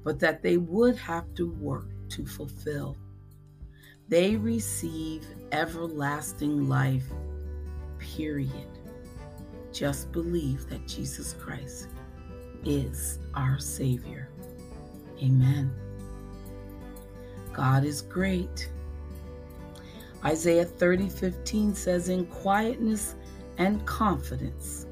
but 0.04 0.18
that 0.18 0.42
they 0.42 0.56
would 0.56 0.96
have 0.96 1.32
to 1.34 1.50
work 1.52 1.86
to 2.08 2.24
fulfill. 2.26 2.96
They 4.08 4.36
receive 4.36 5.24
everlasting 5.52 6.68
life, 6.68 7.06
period. 7.98 8.79
Just 9.72 10.12
believe 10.12 10.68
that 10.68 10.86
Jesus 10.86 11.34
Christ 11.34 11.88
is 12.64 13.18
our 13.34 13.58
Savior. 13.58 14.28
Amen. 15.22 15.72
God 17.52 17.84
is 17.84 18.02
great. 18.02 18.68
Isaiah 20.24 20.64
30 20.64 21.08
15 21.08 21.74
says, 21.74 22.08
In 22.08 22.26
quietness 22.26 23.14
and 23.58 23.84
confidence 23.86 24.86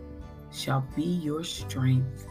shall 0.52 0.87
be 0.97 1.02
your 1.02 1.44
strength. 1.44 2.26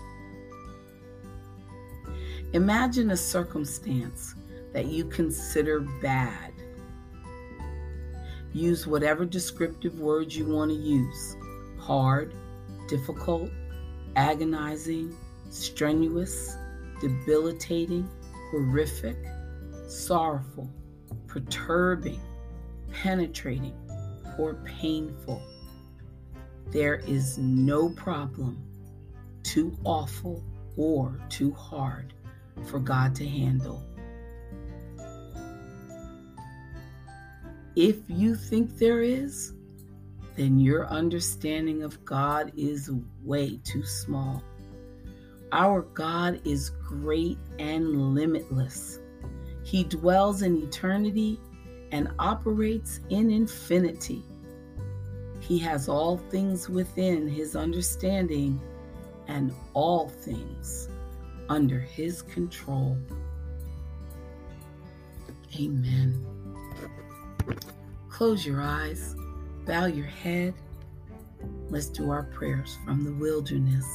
Imagine 2.53 3.11
a 3.11 3.17
circumstance 3.17 4.35
that 4.73 4.85
you 4.85 5.05
consider 5.05 5.81
bad. 6.01 6.53
Use 8.53 8.87
whatever 8.87 9.25
descriptive 9.25 9.99
words 9.99 10.35
you 10.35 10.45
want 10.45 10.71
to 10.71 10.77
use 10.77 11.36
hard, 11.87 12.33
difficult, 12.89 13.49
agonizing, 14.17 15.15
strenuous, 15.49 16.57
debilitating, 16.99 18.09
horrific, 18.51 19.15
sorrowful, 19.87 20.69
perturbing, 21.27 22.19
penetrating, 22.91 23.73
or 24.37 24.55
painful. 24.65 25.41
There 26.71 26.95
is 27.07 27.37
no 27.37 27.89
problem 27.91 28.61
too 29.43 29.77
awful 29.85 30.43
or 30.75 31.17
too 31.29 31.53
hard 31.53 32.13
for 32.65 32.79
God 32.79 33.15
to 33.15 33.25
handle. 33.25 33.81
If 37.77 37.95
you 38.09 38.35
think 38.35 38.77
there 38.77 39.01
is, 39.01 39.53
then 40.37 40.59
your 40.59 40.85
understanding 40.87 41.81
of 41.81 42.05
God 42.05 42.53
is 42.55 42.91
way 43.23 43.59
too 43.63 43.83
small. 43.83 44.43
Our 45.51 45.81
God 45.81 46.39
is 46.45 46.69
great 46.87 47.39
and 47.57 48.13
limitless. 48.13 48.99
He 49.63 49.83
dwells 49.83 50.43
in 50.43 50.61
eternity 50.61 51.39
and 51.91 52.11
operates 52.19 52.99
in 53.09 53.31
infinity. 53.31 54.23
He 55.39 55.57
has 55.59 55.89
all 55.89 56.17
things 56.29 56.69
within 56.69 57.27
his 57.27 57.55
understanding 57.55 58.61
and 59.27 59.53
all 59.73 60.07
things 60.07 60.89
under 61.49 61.79
his 61.79 62.21
control. 62.21 62.97
Amen. 65.59 66.25
Close 68.09 68.45
your 68.45 68.61
eyes, 68.61 69.15
bow 69.67 69.85
your 69.85 70.05
head. 70.05 70.53
Let's 71.69 71.87
do 71.87 72.09
our 72.09 72.23
prayers 72.23 72.77
from 72.85 73.03
the 73.03 73.13
wilderness. 73.13 73.85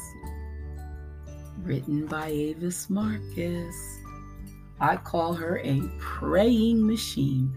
Written 1.63 2.07
by 2.07 2.29
Avis 2.29 2.91
Marcus. 2.91 3.99
I 4.79 4.97
call 4.97 5.33
her 5.33 5.61
a 5.61 5.81
praying 5.99 6.87
machine. 6.87 7.57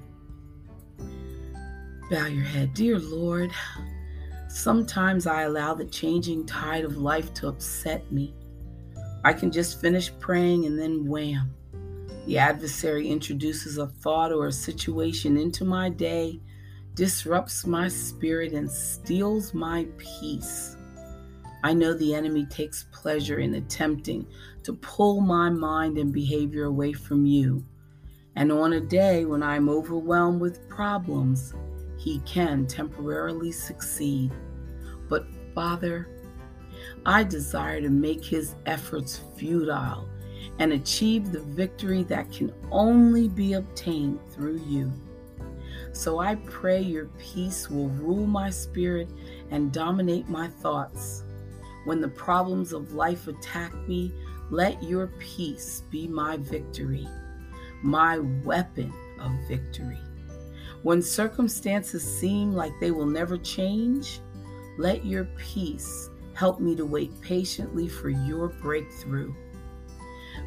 Bow 2.09 2.27
your 2.27 2.45
head. 2.45 2.73
Dear 2.73 2.99
Lord, 2.99 3.51
sometimes 4.47 5.27
I 5.27 5.41
allow 5.41 5.73
the 5.73 5.85
changing 5.85 6.45
tide 6.45 6.85
of 6.85 6.97
life 6.97 7.33
to 7.35 7.47
upset 7.47 8.09
me. 8.11 8.33
I 9.25 9.33
can 9.33 9.51
just 9.51 9.81
finish 9.81 10.11
praying 10.19 10.65
and 10.65 10.79
then 10.79 11.07
wham. 11.07 11.53
The 12.27 12.37
adversary 12.37 13.09
introduces 13.09 13.77
a 13.77 13.87
thought 13.87 14.31
or 14.31 14.47
a 14.47 14.51
situation 14.51 15.35
into 15.35 15.65
my 15.65 15.89
day, 15.89 16.39
disrupts 16.95 17.67
my 17.67 17.87
spirit, 17.87 18.53
and 18.53 18.69
steals 18.71 19.53
my 19.53 19.85
peace. 19.97 20.77
I 21.63 21.73
know 21.73 21.93
the 21.93 22.15
enemy 22.15 22.45
takes 22.45 22.85
pleasure 22.91 23.39
in 23.39 23.55
attempting 23.55 24.27
to 24.63 24.73
pull 24.73 25.21
my 25.21 25.49
mind 25.49 25.97
and 25.97 26.13
behavior 26.13 26.65
away 26.65 26.93
from 26.93 27.25
you. 27.25 27.65
And 28.35 28.51
on 28.51 28.73
a 28.73 28.81
day 28.81 29.25
when 29.25 29.41
I'm 29.43 29.69
overwhelmed 29.69 30.41
with 30.41 30.67
problems, 30.69 31.53
he 31.97 32.19
can 32.19 32.67
temporarily 32.67 33.51
succeed. 33.51 34.31
But 35.09 35.25
Father, 35.53 36.07
I 37.05 37.23
desire 37.23 37.81
to 37.81 37.89
make 37.89 38.23
his 38.23 38.55
efforts 38.65 39.21
futile 39.35 40.07
and 40.59 40.73
achieve 40.73 41.31
the 41.31 41.41
victory 41.41 42.03
that 42.03 42.31
can 42.31 42.53
only 42.71 43.27
be 43.27 43.53
obtained 43.53 44.19
through 44.31 44.61
you. 44.67 44.91
So 45.95 46.19
I 46.19 46.35
pray 46.35 46.81
your 46.81 47.05
peace 47.17 47.69
will 47.69 47.87
rule 47.87 48.27
my 48.27 48.49
spirit 48.49 49.09
and 49.49 49.71
dominate 49.71 50.27
my 50.27 50.49
thoughts. 50.49 51.23
When 51.85 52.01
the 52.01 52.09
problems 52.09 52.73
of 52.73 52.93
life 52.93 53.29
attack 53.29 53.73
me, 53.87 54.11
let 54.51 54.83
your 54.83 55.07
peace 55.19 55.83
be 55.89 56.05
my 56.05 56.35
victory, 56.35 57.07
my 57.81 58.19
weapon 58.19 58.93
of 59.21 59.31
victory. 59.47 60.01
When 60.83 61.01
circumstances 61.01 62.03
seem 62.03 62.51
like 62.51 62.73
they 62.81 62.91
will 62.91 63.05
never 63.05 63.37
change, 63.37 64.19
let 64.77 65.05
your 65.05 65.23
peace 65.37 66.09
help 66.33 66.59
me 66.59 66.75
to 66.75 66.85
wait 66.85 67.09
patiently 67.21 67.87
for 67.87 68.09
your 68.09 68.49
breakthrough. 68.49 69.33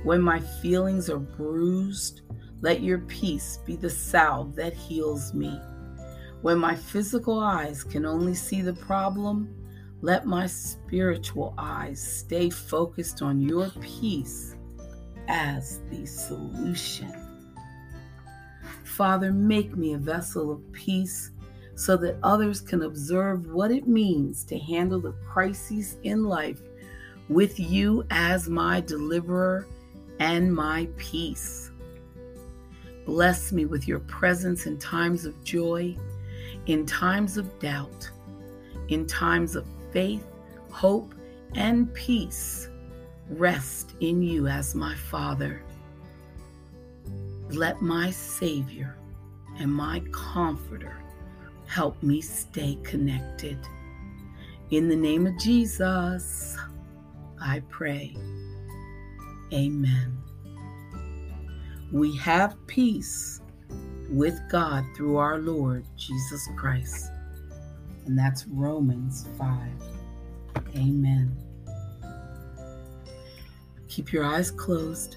When 0.04 0.20
my 0.20 0.40
feelings 0.61 1.08
are 1.08 1.18
bruised, 1.18 2.20
let 2.61 2.83
your 2.83 2.99
peace 3.01 3.59
be 3.64 3.77
the 3.77 3.90
salve 3.90 4.55
that 4.57 4.75
heals 4.75 5.33
me. 5.35 5.61
When 6.42 6.59
my 6.59 6.75
physical 6.75 7.40
eyes 7.40 7.83
can 7.83 8.05
only 8.05 8.35
see 8.35 8.62
the 8.62 8.75
problem, 8.75 9.55
let 10.01 10.27
my 10.27 10.47
spiritual 10.47 11.55
eyes 11.59 12.01
stay 12.01 12.51
focused 12.51 13.23
on 13.23 13.40
your 13.40 13.71
peace 13.81 14.55
as 15.27 15.81
the 15.90 16.07
solution. 16.07 17.12
Father, 18.85 19.33
make 19.33 19.77
me 19.77 19.94
a 19.94 19.99
vessel 19.99 20.51
of 20.53 20.73
peace 20.73 21.33
so 21.75 21.97
that 21.97 22.18
others 22.23 22.61
can 22.61 22.83
observe 22.83 23.47
what 23.47 23.71
it 23.71 23.87
means 23.87 24.42
to 24.44 24.59
handle 24.59 25.01
the 25.01 25.14
crises 25.29 25.97
in 26.03 26.25
life 26.25 26.61
with 27.29 27.61
you 27.61 28.05
as 28.11 28.49
my 28.49 28.81
deliverer 28.81 29.66
and 30.18 30.53
my 30.53 30.88
peace. 30.97 31.71
Bless 33.09 33.53
me 33.53 33.64
with 33.64 33.88
your 33.88 34.01
presence 34.01 34.66
in 34.66 34.77
times 34.77 35.25
of 35.25 35.42
joy, 35.42 35.97
in 36.66 36.85
times 36.85 37.38
of 37.38 37.59
doubt, 37.59 38.11
in 38.88 39.07
times 39.07 39.57
of 39.57 39.66
faith, 39.92 40.27
hope, 40.71 41.14
and 41.55 41.92
peace. 41.94 42.68
Rest 43.31 43.94
in 44.01 44.21
you 44.21 44.47
as 44.47 44.75
my 44.75 44.94
Father. 44.94 45.62
Let 47.49 47.81
my 47.81 48.11
Savior 48.11 48.99
and 49.59 49.73
my 49.73 50.03
Comforter 50.12 51.03
help 51.66 52.03
me 52.03 52.21
stay 52.21 52.77
connected. 52.83 53.57
In 54.68 54.87
the 54.87 54.97
name 54.97 55.27
of 55.27 55.38
Jesus, 55.38 56.59
I 57.40 57.62
pray. 57.71 58.14
Amen. 59.51 60.27
We 61.92 62.16
have 62.18 62.55
peace 62.66 63.40
with 64.11 64.38
God 64.51 64.85
through 64.94 65.16
our 65.16 65.38
Lord 65.38 65.85
Jesus 65.96 66.46
Christ. 66.57 67.11
And 68.07 68.18
that's 68.18 68.46
Romans 68.46 69.27
5. 69.38 69.48
Amen. 70.77 71.35
Keep 73.88 74.12
your 74.12 74.24
eyes 74.24 74.51
closed. 74.51 75.16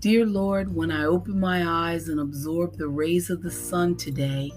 Dear 0.00 0.26
Lord, 0.26 0.74
when 0.74 0.90
I 0.90 1.04
open 1.04 1.38
my 1.38 1.66
eyes 1.66 2.08
and 2.08 2.20
absorb 2.20 2.76
the 2.76 2.88
rays 2.88 3.30
of 3.30 3.42
the 3.42 3.50
sun 3.50 3.96
today 3.96 4.50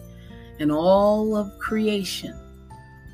and 0.60 0.72
all 0.72 1.36
of 1.36 1.58
creation, 1.60 2.34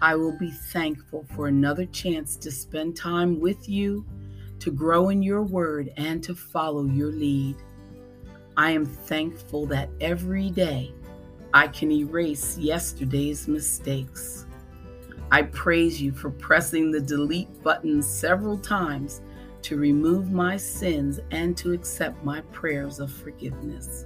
I 0.02 0.16
will 0.16 0.38
be 0.38 0.52
thankful 0.52 1.26
for 1.36 1.48
another 1.48 1.86
chance 1.86 2.36
to 2.38 2.52
spend 2.52 2.96
time 2.96 3.40
with 3.40 3.68
you, 3.68 4.06
to 4.60 4.72
grow 4.72 5.10
in 5.10 5.24
your 5.24 5.44
word, 5.44 5.92
and 5.98 6.24
to 6.24 6.36
follow 6.36 6.86
your 6.86 7.12
lead. 7.12 7.56
I 8.58 8.72
am 8.72 8.86
thankful 8.86 9.66
that 9.68 9.90
every 10.02 10.50
day 10.50 10.94
I 11.54 11.68
can 11.68 11.92
erase 11.92 12.58
yesterday's 12.58 13.48
mistakes. 13.48 14.46
I 15.32 15.44
praise 15.44 16.02
you 16.02 16.12
for 16.12 16.30
pressing 16.30 16.92
the 16.92 17.00
delete 17.00 17.64
button 17.64 18.02
several 18.02 18.58
times 18.58 19.22
to 19.62 19.78
remove 19.78 20.32
my 20.32 20.58
sins 20.58 21.20
and 21.32 21.56
to 21.58 21.74
accept 21.74 22.24
my 22.24 22.42
prayers 22.52 23.00
of 23.00 23.12
forgiveness. 23.12 24.06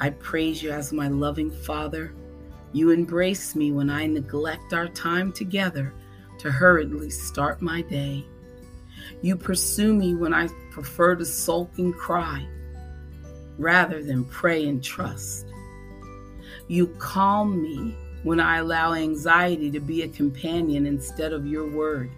I 0.00 0.10
praise 0.10 0.62
you 0.62 0.70
as 0.70 0.92
my 0.92 1.08
loving 1.08 1.50
Father. 1.50 2.14
You 2.72 2.90
embrace 2.90 3.54
me 3.54 3.72
when 3.72 3.88
I 3.88 4.06
neglect 4.06 4.72
our 4.72 4.88
time 4.88 5.32
together 5.32 5.94
to 6.38 6.50
hurriedly 6.50 7.10
start 7.10 7.62
my 7.62 7.82
day. 7.82 8.24
You 9.20 9.36
pursue 9.36 9.94
me 9.94 10.14
when 10.14 10.34
I 10.34 10.48
prefer 10.70 11.16
to 11.16 11.24
sulk 11.24 11.78
and 11.78 11.94
cry 11.94 12.46
rather 13.58 14.02
than 14.02 14.24
pray 14.24 14.66
and 14.66 14.82
trust. 14.82 15.46
You 16.68 16.88
calm 16.98 17.62
me 17.62 17.96
when 18.22 18.40
I 18.40 18.58
allow 18.58 18.94
anxiety 18.94 19.70
to 19.70 19.80
be 19.80 20.02
a 20.02 20.08
companion 20.08 20.86
instead 20.86 21.32
of 21.32 21.46
your 21.46 21.68
word. 21.68 22.10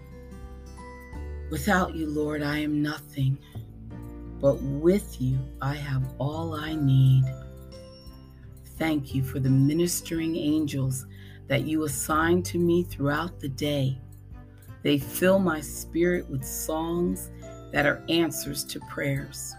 Without 1.51 1.95
you, 1.95 2.07
Lord, 2.07 2.41
I 2.41 2.59
am 2.59 2.81
nothing, 2.81 3.37
but 4.39 4.61
with 4.61 5.21
you, 5.21 5.37
I 5.61 5.75
have 5.75 6.03
all 6.17 6.53
I 6.53 6.75
need. 6.75 7.23
Thank 8.77 9.13
you 9.13 9.23
for 9.23 9.39
the 9.39 9.49
ministering 9.49 10.35
angels 10.35 11.05
that 11.47 11.65
you 11.65 11.83
assign 11.83 12.43
to 12.43 12.57
me 12.57 12.83
throughout 12.83 13.39
the 13.39 13.49
day. 13.49 13.99
They 14.85 14.99
fill 14.99 15.39
my 15.39 15.61
spirit 15.61 16.29
with 16.29 16.45
songs 16.45 17.31
that 17.71 17.87
are 17.87 18.03
answers 18.07 18.63
to 18.65 18.79
prayers. 18.81 19.55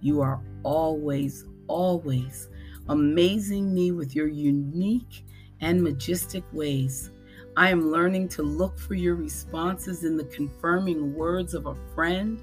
You 0.00 0.20
are 0.20 0.40
always, 0.62 1.44
always 1.66 2.48
amazing 2.88 3.74
me 3.74 3.90
with 3.90 4.14
your 4.14 4.28
unique 4.28 5.26
and 5.60 5.82
majestic 5.82 6.44
ways. 6.52 7.10
I 7.56 7.70
am 7.70 7.90
learning 7.90 8.28
to 8.28 8.44
look 8.44 8.78
for 8.78 8.94
your 8.94 9.16
responses 9.16 10.04
in 10.04 10.16
the 10.16 10.26
confirming 10.26 11.14
words 11.14 11.52
of 11.52 11.66
a 11.66 11.74
friend, 11.96 12.40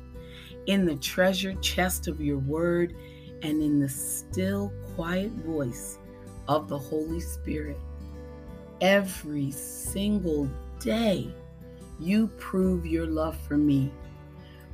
in 0.66 0.86
the 0.86 0.98
treasure 0.98 1.54
chest 1.62 2.10
of 2.10 2.20
your 2.20 2.40
word, 2.40 2.94
and 3.42 3.62
in 3.62 3.80
the 3.80 3.88
still, 3.88 4.74
quiet 4.96 5.32
voice 5.32 5.98
of 6.50 6.68
the 6.68 6.78
Holy 6.78 7.22
Spirit. 7.22 7.80
Every 8.82 9.50
single 9.52 10.50
day, 10.82 11.34
you 12.00 12.28
prove 12.40 12.86
your 12.86 13.06
love 13.06 13.38
for 13.48 13.58
me. 13.58 13.92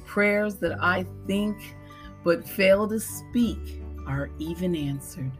Prayers 0.05 0.55
that 0.57 0.83
I 0.83 1.05
think 1.27 1.75
but 2.23 2.47
fail 2.47 2.87
to 2.87 2.99
speak 2.99 3.81
are 4.07 4.29
even 4.39 4.75
answered. 4.75 5.31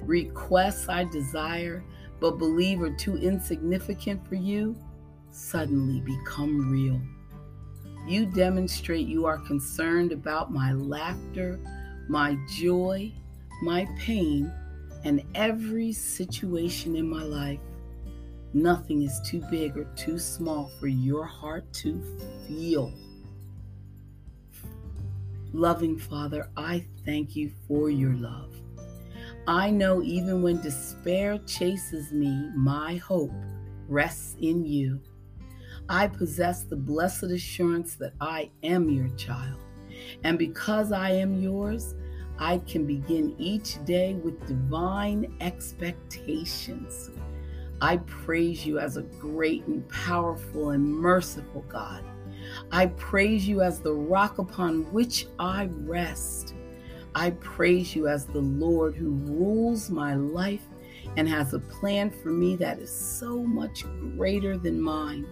Requests 0.00 0.88
I 0.88 1.04
desire 1.04 1.84
but 2.20 2.38
believe 2.38 2.82
are 2.82 2.94
too 2.94 3.16
insignificant 3.16 4.26
for 4.28 4.34
you 4.34 4.76
suddenly 5.30 6.00
become 6.00 6.70
real. 6.70 7.00
You 8.06 8.26
demonstrate 8.26 9.06
you 9.06 9.26
are 9.26 9.38
concerned 9.38 10.12
about 10.12 10.52
my 10.52 10.72
laughter, 10.72 11.58
my 12.08 12.36
joy, 12.48 13.12
my 13.62 13.86
pain, 13.98 14.52
and 15.04 15.22
every 15.34 15.92
situation 15.92 16.96
in 16.96 17.08
my 17.08 17.22
life. 17.22 17.60
Nothing 18.52 19.02
is 19.02 19.20
too 19.24 19.40
big 19.50 19.76
or 19.76 19.84
too 19.96 20.18
small 20.18 20.70
for 20.80 20.88
your 20.88 21.24
heart 21.24 21.72
to 21.74 22.02
feel. 22.46 22.92
Loving 25.52 25.98
Father, 25.98 26.48
I 26.56 26.86
thank 27.04 27.36
you 27.36 27.52
for 27.66 27.90
your 27.90 28.14
love. 28.14 28.54
I 29.46 29.70
know 29.70 30.02
even 30.02 30.42
when 30.42 30.60
despair 30.60 31.38
chases 31.46 32.12
me, 32.12 32.50
my 32.54 32.96
hope 32.96 33.32
rests 33.88 34.36
in 34.40 34.64
you. 34.64 35.00
I 35.88 36.06
possess 36.06 36.62
the 36.62 36.76
blessed 36.76 37.24
assurance 37.24 37.96
that 37.96 38.12
I 38.20 38.50
am 38.62 38.90
your 38.90 39.08
child. 39.16 39.58
And 40.22 40.38
because 40.38 40.92
I 40.92 41.10
am 41.10 41.42
yours, 41.42 41.94
I 42.38 42.58
can 42.58 42.86
begin 42.86 43.34
each 43.38 43.84
day 43.84 44.14
with 44.14 44.46
divine 44.46 45.34
expectations. 45.40 47.10
I 47.80 47.98
praise 47.98 48.66
you 48.66 48.78
as 48.78 48.96
a 48.96 49.02
great 49.02 49.66
and 49.66 49.88
powerful 49.88 50.70
and 50.70 50.84
merciful 50.86 51.64
God. 51.68 52.04
I 52.72 52.86
praise 52.86 53.48
you 53.48 53.62
as 53.62 53.80
the 53.80 53.94
rock 53.94 54.38
upon 54.38 54.90
which 54.92 55.26
I 55.38 55.68
rest. 55.80 56.54
I 57.14 57.30
praise 57.30 57.96
you 57.96 58.06
as 58.06 58.26
the 58.26 58.40
Lord 58.40 58.94
who 58.94 59.10
rules 59.10 59.90
my 59.90 60.14
life 60.14 60.62
and 61.16 61.28
has 61.28 61.54
a 61.54 61.58
plan 61.58 62.10
for 62.10 62.28
me 62.28 62.56
that 62.56 62.78
is 62.78 62.92
so 62.92 63.42
much 63.42 63.84
greater 64.16 64.56
than 64.56 64.80
mine. 64.80 65.26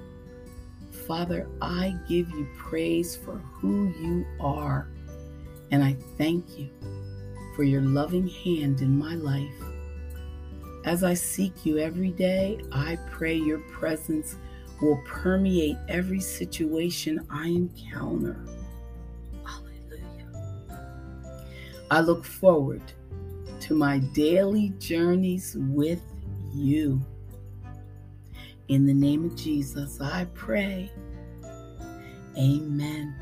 Father, 1.06 1.48
I 1.60 1.94
give 2.08 2.28
you 2.30 2.48
praise 2.56 3.16
for 3.16 3.36
who 3.36 3.88
you 4.00 4.26
are, 4.40 4.90
and 5.70 5.84
I 5.84 5.96
thank 6.16 6.58
you 6.58 6.70
for 7.54 7.62
your 7.62 7.82
loving 7.82 8.28
hand 8.28 8.80
in 8.80 8.98
my 8.98 9.14
life. 9.14 9.67
As 10.84 11.04
I 11.04 11.14
seek 11.14 11.66
you 11.66 11.78
every 11.78 12.10
day, 12.10 12.60
I 12.72 12.96
pray 13.10 13.34
your 13.34 13.58
presence 13.58 14.36
will 14.80 15.02
permeate 15.04 15.76
every 15.88 16.20
situation 16.20 17.26
I 17.30 17.48
encounter. 17.48 18.38
Hallelujah. 19.44 20.30
I 21.90 22.00
look 22.00 22.24
forward 22.24 22.82
to 23.60 23.74
my 23.74 23.98
daily 23.98 24.70
journeys 24.78 25.56
with 25.58 26.02
you. 26.54 27.00
In 28.68 28.86
the 28.86 28.94
name 28.94 29.24
of 29.24 29.34
Jesus, 29.34 30.00
I 30.00 30.26
pray. 30.34 30.92
Amen. 32.36 33.16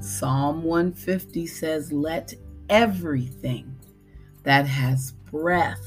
Psalm 0.00 0.64
150 0.64 1.46
says, 1.46 1.92
Let 1.92 2.34
everything 2.68 3.74
that 4.42 4.66
has 4.66 5.12
breath 5.30 5.80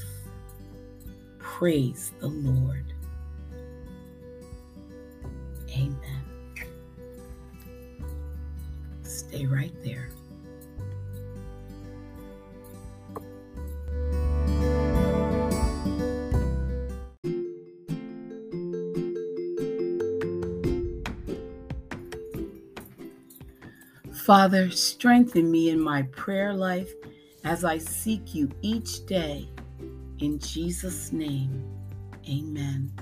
praise 1.58 2.10
the 2.18 2.26
Lord. 2.26 2.92
Amen. 5.70 6.24
Stay 9.04 9.46
right 9.46 9.72
there. 9.84 10.10
Father, 24.12 24.70
strengthen 24.72 25.52
me 25.52 25.70
in 25.70 25.80
my 25.80 26.02
prayer 26.02 26.52
life 26.52 26.92
as 27.44 27.64
I 27.64 27.78
seek 27.78 28.34
you 28.34 28.50
each 28.60 29.06
day. 29.06 29.48
In 30.20 30.38
Jesus' 30.38 31.12
name, 31.12 31.64
amen. 32.28 32.92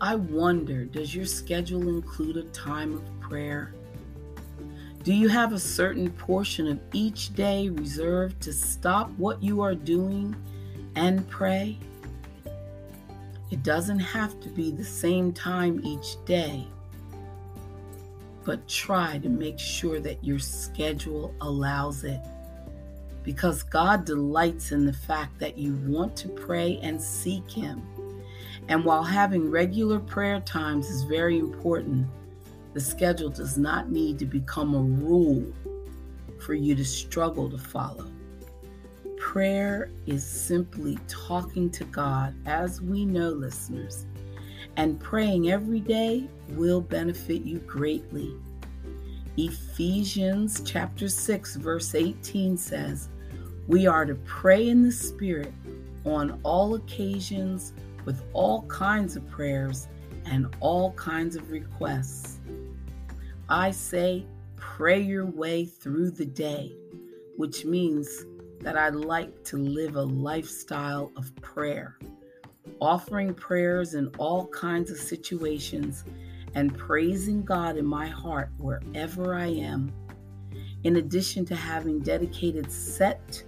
I 0.00 0.16
wonder 0.16 0.84
does 0.84 1.14
your 1.14 1.26
schedule 1.26 1.88
include 1.88 2.36
a 2.36 2.44
time 2.50 2.94
of 2.94 3.20
prayer? 3.20 3.74
Do 5.04 5.12
you 5.12 5.28
have 5.28 5.52
a 5.52 5.58
certain 5.58 6.10
portion 6.10 6.66
of 6.66 6.80
each 6.92 7.34
day 7.34 7.68
reserved 7.68 8.40
to 8.42 8.52
stop 8.52 9.10
what 9.18 9.42
you 9.42 9.60
are 9.62 9.74
doing 9.74 10.34
and 10.96 11.28
pray? 11.28 11.78
It 13.50 13.62
doesn't 13.62 13.98
have 13.98 14.40
to 14.40 14.48
be 14.48 14.70
the 14.70 14.84
same 14.84 15.32
time 15.32 15.80
each 15.84 16.16
day 16.24 16.66
but 18.44 18.66
try 18.68 19.18
to 19.18 19.28
make 19.28 19.58
sure 19.58 20.00
that 20.00 20.22
your 20.24 20.38
schedule 20.38 21.34
allows 21.40 22.04
it. 22.04 22.20
Because 23.22 23.62
God 23.62 24.04
delights 24.04 24.72
in 24.72 24.84
the 24.84 24.92
fact 24.92 25.38
that 25.38 25.56
you 25.56 25.74
want 25.86 26.16
to 26.16 26.28
pray 26.28 26.78
and 26.82 27.00
seek 27.00 27.50
Him. 27.50 27.82
And 28.68 28.84
while 28.84 29.02
having 29.02 29.50
regular 29.50 30.00
prayer 30.00 30.40
times 30.40 30.88
is 30.88 31.02
very 31.04 31.38
important, 31.38 32.06
the 32.74 32.80
schedule 32.80 33.28
does 33.28 33.58
not 33.58 33.90
need 33.90 34.18
to 34.18 34.24
become 34.24 34.74
a 34.74 34.80
rule 34.80 35.52
for 36.40 36.54
you 36.54 36.74
to 36.74 36.84
struggle 36.84 37.50
to 37.50 37.58
follow. 37.58 38.10
Prayer 39.18 39.90
is 40.06 40.26
simply 40.26 40.98
talking 41.06 41.70
to 41.70 41.84
God, 41.84 42.34
as 42.46 42.80
we 42.80 43.04
know, 43.04 43.30
listeners, 43.30 44.06
and 44.76 44.98
praying 45.00 45.50
every 45.50 45.80
day 45.80 46.28
will 46.50 46.80
benefit 46.80 47.42
you 47.42 47.58
greatly. 47.60 48.34
Ephesians 49.36 50.60
chapter 50.64 51.08
6 51.08 51.56
verse 51.56 51.94
18 51.94 52.56
says, 52.56 53.08
"We 53.68 53.86
are 53.86 54.04
to 54.04 54.14
pray 54.14 54.68
in 54.68 54.82
the 54.82 54.92
spirit 54.92 55.52
on 56.04 56.40
all 56.42 56.74
occasions 56.74 57.72
with 58.04 58.22
all 58.32 58.62
kinds 58.62 59.16
of 59.16 59.28
prayers 59.28 59.88
and 60.24 60.54
all 60.60 60.92
kinds 60.92 61.36
of 61.36 61.50
requests." 61.50 62.40
I 63.48 63.70
say 63.70 64.26
pray 64.56 65.00
your 65.00 65.26
way 65.26 65.64
through 65.64 66.10
the 66.10 66.26
day, 66.26 66.76
which 67.36 67.64
means 67.64 68.24
that 68.60 68.76
I 68.76 68.88
like 68.90 69.44
to 69.44 69.56
live 69.56 69.96
a 69.96 70.02
lifestyle 70.02 71.12
of 71.16 71.34
prayer 71.36 71.98
offering 72.82 73.32
prayers 73.32 73.94
in 73.94 74.08
all 74.18 74.48
kinds 74.48 74.90
of 74.90 74.98
situations, 74.98 76.04
and 76.54 76.76
praising 76.76 77.44
God 77.44 77.76
in 77.76 77.86
my 77.86 78.08
heart 78.08 78.50
wherever 78.58 79.34
I 79.34 79.46
am. 79.46 79.92
In 80.82 80.96
addition 80.96 81.44
to 81.46 81.54
having 81.54 82.00
dedicated 82.00 82.70
set 82.72 83.44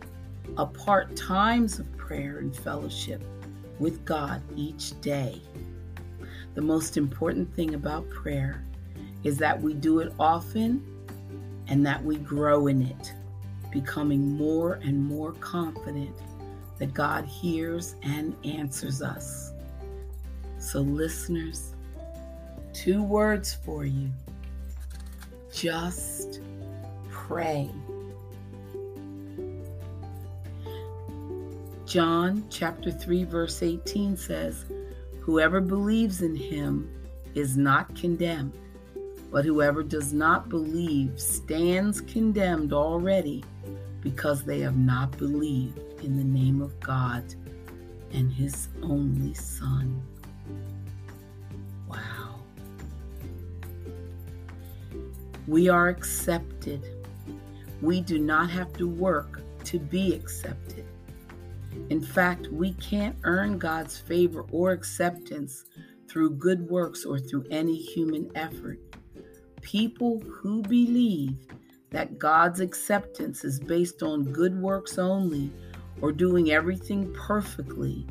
apart 0.56 1.16
times 1.16 1.78
of 1.78 1.96
prayer 1.96 2.38
and 2.38 2.54
fellowship 2.54 3.22
with 3.78 4.04
God 4.04 4.42
each 4.56 4.98
day. 5.00 5.40
The 6.54 6.62
most 6.62 6.96
important 6.96 7.52
thing 7.54 7.74
about 7.74 8.08
prayer 8.10 8.64
is 9.24 9.38
that 9.38 9.60
we 9.60 9.74
do 9.74 10.00
it 10.00 10.12
often 10.18 10.84
and 11.66 11.84
that 11.86 12.02
we 12.04 12.16
grow 12.16 12.66
in 12.66 12.82
it, 12.82 13.14
becoming 13.72 14.36
more 14.36 14.74
and 14.74 15.02
more 15.02 15.32
confident 15.32 16.14
that 16.78 16.92
God 16.92 17.24
hears 17.24 17.96
and 18.02 18.36
answers 18.44 19.02
us. 19.02 19.52
So, 20.58 20.80
listeners, 20.80 21.74
two 22.72 23.02
words 23.02 23.54
for 23.64 23.84
you 23.84 24.10
just 25.52 26.40
pray. 27.10 27.70
John 31.94 32.44
chapter 32.50 32.90
3 32.90 33.22
verse 33.22 33.62
18 33.62 34.16
says, 34.16 34.64
Whoever 35.20 35.60
believes 35.60 36.22
in 36.22 36.34
him 36.34 36.92
is 37.36 37.56
not 37.56 37.94
condemned, 37.94 38.58
but 39.30 39.44
whoever 39.44 39.84
does 39.84 40.12
not 40.12 40.48
believe 40.48 41.20
stands 41.20 42.00
condemned 42.00 42.72
already 42.72 43.44
because 44.00 44.42
they 44.42 44.58
have 44.58 44.76
not 44.76 45.16
believed 45.18 45.78
in 46.02 46.16
the 46.16 46.24
name 46.24 46.60
of 46.62 46.80
God 46.80 47.32
and 48.12 48.32
His 48.32 48.66
only 48.82 49.32
Son. 49.34 50.02
Wow. 51.88 52.40
We 55.46 55.68
are 55.68 55.86
accepted. 55.86 57.06
We 57.80 58.00
do 58.00 58.18
not 58.18 58.50
have 58.50 58.72
to 58.78 58.88
work 58.88 59.42
to 59.66 59.78
be 59.78 60.12
accepted. 60.12 60.83
In 61.90 62.00
fact, 62.00 62.48
we 62.48 62.72
can't 62.74 63.16
earn 63.24 63.58
God's 63.58 63.98
favor 63.98 64.46
or 64.50 64.72
acceptance 64.72 65.64
through 66.08 66.30
good 66.36 66.68
works 66.68 67.04
or 67.04 67.18
through 67.18 67.44
any 67.50 67.76
human 67.76 68.30
effort. 68.34 68.78
People 69.60 70.20
who 70.20 70.62
believe 70.62 71.36
that 71.90 72.18
God's 72.18 72.60
acceptance 72.60 73.44
is 73.44 73.60
based 73.60 74.02
on 74.02 74.32
good 74.32 74.60
works 74.60 74.98
only 74.98 75.50
or 76.00 76.12
doing 76.12 76.50
everything 76.50 77.12
perfectly 77.14 78.06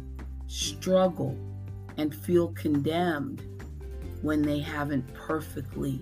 struggle 0.48 1.38
and 1.98 2.14
feel 2.14 2.50
condemned 2.50 3.42
when 4.22 4.42
they 4.42 4.60
haven't 4.60 5.14
perfectly 5.14 6.02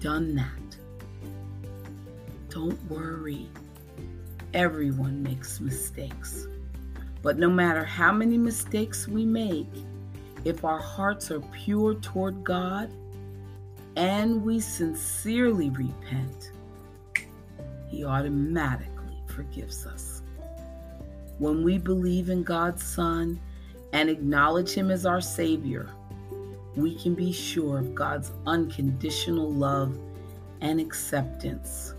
done 0.00 0.34
that. 0.34 0.76
Don't 2.48 2.82
worry. 2.90 3.48
Everyone 4.54 5.22
makes 5.22 5.60
mistakes. 5.60 6.46
But 7.22 7.38
no 7.38 7.50
matter 7.50 7.84
how 7.84 8.12
many 8.12 8.38
mistakes 8.38 9.08
we 9.08 9.26
make, 9.26 9.70
if 10.44 10.64
our 10.64 10.78
hearts 10.78 11.30
are 11.30 11.40
pure 11.40 11.94
toward 11.94 12.44
God 12.44 12.90
and 13.96 14.42
we 14.44 14.60
sincerely 14.60 15.70
repent, 15.70 16.52
He 17.88 18.04
automatically 18.04 19.20
forgives 19.26 19.84
us. 19.86 20.22
When 21.38 21.64
we 21.64 21.78
believe 21.78 22.30
in 22.30 22.44
God's 22.44 22.84
Son 22.84 23.40
and 23.92 24.08
acknowledge 24.08 24.70
Him 24.70 24.90
as 24.90 25.04
our 25.04 25.20
Savior, 25.20 25.88
we 26.76 26.94
can 26.94 27.14
be 27.14 27.32
sure 27.32 27.78
of 27.78 27.94
God's 27.94 28.30
unconditional 28.46 29.52
love 29.52 29.98
and 30.60 30.80
acceptance. 30.80 31.94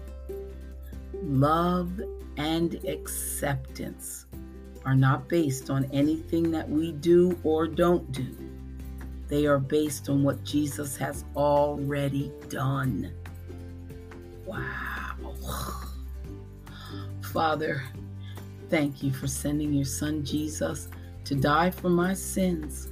Love 1.22 2.02
and 2.38 2.76
acceptance 2.86 4.26
are 4.86 4.96
not 4.96 5.28
based 5.28 5.70
on 5.70 5.90
anything 5.92 6.52
that 6.52 6.70
we 6.70 6.92
do 6.94 7.38
or 7.44 7.68
don't 7.68 8.12
do. 8.12 8.36
They 9.28 9.46
are 9.46 9.60
based 9.60 10.10
on 10.10 10.24
what 10.24 10.44
Jesus 10.44 10.98
has 10.98 11.24
already 11.36 12.32
done. 12.50 13.14
Wow. 14.46 15.36
Father, 17.22 17.84
thank 18.70 19.04
you 19.04 19.14
for 19.14 19.28
sending 19.28 19.74
your 19.74 19.86
son 19.86 20.26
Jesus 20.26 20.88
to 21.26 21.36
die 21.36 21.70
for 21.70 21.90
my 21.90 22.14
sins 22.14 22.90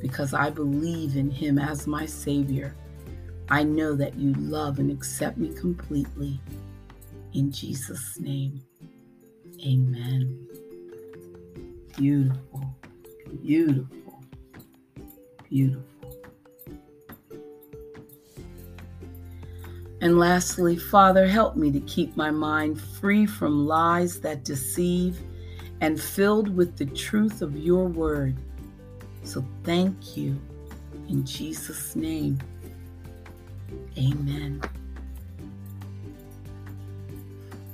because 0.00 0.32
I 0.32 0.50
believe 0.50 1.16
in 1.16 1.30
him 1.30 1.58
as 1.58 1.86
my 1.88 2.06
Savior. 2.06 2.74
I 3.48 3.64
know 3.64 3.96
that 3.96 4.14
you 4.14 4.32
love 4.34 4.78
and 4.78 4.92
accept 4.92 5.38
me 5.38 5.52
completely. 5.52 6.40
In 7.34 7.50
Jesus' 7.50 8.18
name, 8.20 8.62
amen. 9.66 10.49
Beautiful, 11.96 12.74
beautiful, 13.42 14.24
beautiful. 15.48 15.84
And 20.00 20.18
lastly, 20.18 20.76
Father, 20.76 21.26
help 21.26 21.56
me 21.56 21.70
to 21.72 21.80
keep 21.80 22.16
my 22.16 22.30
mind 22.30 22.80
free 22.80 23.26
from 23.26 23.66
lies 23.66 24.20
that 24.20 24.44
deceive 24.44 25.18
and 25.82 26.00
filled 26.00 26.54
with 26.56 26.76
the 26.76 26.86
truth 26.86 27.42
of 27.42 27.56
your 27.56 27.86
word. 27.86 28.36
So 29.24 29.44
thank 29.64 30.16
you 30.16 30.40
in 31.08 31.26
Jesus' 31.26 31.96
name. 31.96 32.38
Amen. 33.98 34.62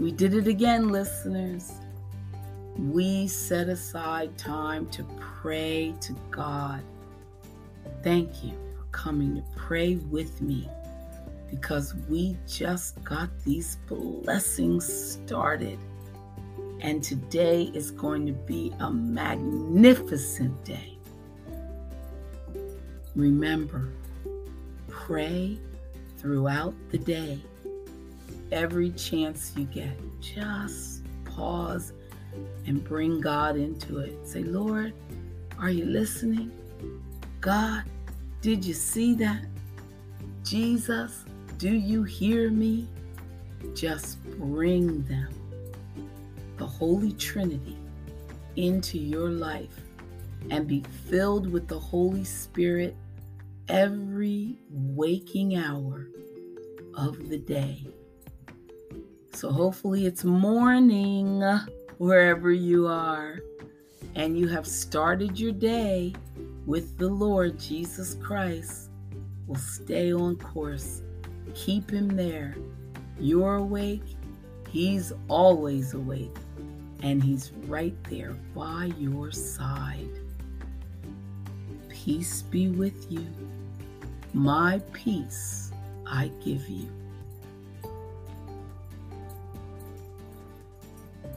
We 0.00 0.10
did 0.10 0.34
it 0.34 0.48
again, 0.48 0.88
listeners 0.88 1.72
we 2.78 3.26
set 3.26 3.68
aside 3.68 4.36
time 4.36 4.86
to 4.90 5.04
pray 5.18 5.94
to 6.00 6.12
God. 6.30 6.82
Thank 8.02 8.44
you 8.44 8.52
for 8.76 8.84
coming 8.92 9.36
to 9.36 9.42
pray 9.56 9.96
with 9.96 10.40
me 10.42 10.68
because 11.50 11.94
we 12.08 12.36
just 12.46 13.02
got 13.04 13.30
these 13.44 13.76
blessings 13.86 14.86
started. 14.86 15.78
And 16.80 17.02
today 17.02 17.70
is 17.74 17.90
going 17.90 18.26
to 18.26 18.32
be 18.32 18.72
a 18.80 18.90
magnificent 18.90 20.64
day. 20.64 20.98
Remember, 23.14 23.88
pray 24.88 25.58
throughout 26.18 26.74
the 26.90 26.98
day. 26.98 27.40
Every 28.52 28.90
chance 28.90 29.52
you 29.56 29.64
get, 29.64 29.96
just 30.20 31.02
pause 31.24 31.92
and 32.66 32.82
bring 32.82 33.20
God 33.20 33.56
into 33.56 33.98
it. 33.98 34.26
Say, 34.26 34.42
Lord, 34.42 34.92
are 35.58 35.70
you 35.70 35.84
listening? 35.84 36.50
God, 37.40 37.84
did 38.40 38.64
you 38.64 38.74
see 38.74 39.14
that? 39.16 39.42
Jesus, 40.42 41.24
do 41.58 41.70
you 41.70 42.02
hear 42.02 42.50
me? 42.50 42.88
Just 43.74 44.22
bring 44.38 45.02
them, 45.04 45.34
the 46.56 46.66
Holy 46.66 47.12
Trinity, 47.12 47.76
into 48.56 48.98
your 48.98 49.30
life 49.30 49.80
and 50.50 50.66
be 50.66 50.82
filled 51.08 51.50
with 51.50 51.66
the 51.68 51.78
Holy 51.78 52.24
Spirit 52.24 52.94
every 53.68 54.56
waking 54.70 55.56
hour 55.56 56.06
of 56.94 57.28
the 57.28 57.38
day. 57.38 57.86
So 59.32 59.50
hopefully 59.50 60.06
it's 60.06 60.24
morning 60.24 61.42
wherever 61.98 62.52
you 62.52 62.86
are, 62.86 63.40
and 64.14 64.38
you 64.38 64.48
have 64.48 64.66
started 64.66 65.38
your 65.38 65.52
day 65.52 66.14
with 66.66 66.98
the 66.98 67.08
Lord 67.08 67.58
Jesus 67.58 68.14
Christ, 68.14 68.90
will 69.46 69.56
stay 69.56 70.12
on 70.12 70.36
course. 70.36 71.02
Keep 71.54 71.90
him 71.90 72.08
there. 72.08 72.56
You're 73.18 73.56
awake, 73.56 74.04
he's 74.68 75.12
always 75.28 75.94
awake, 75.94 76.36
and 77.02 77.22
he's 77.22 77.52
right 77.66 77.96
there 78.10 78.36
by 78.54 78.92
your 78.98 79.30
side. 79.32 80.20
Peace 81.88 82.42
be 82.42 82.68
with 82.68 83.10
you. 83.10 83.26
My 84.34 84.80
peace 84.92 85.72
I 86.06 86.30
give 86.44 86.68
you. 86.68 86.88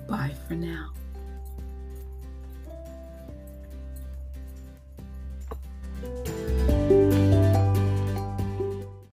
Bye 0.10 0.34
for 0.48 0.56
now. 0.56 0.99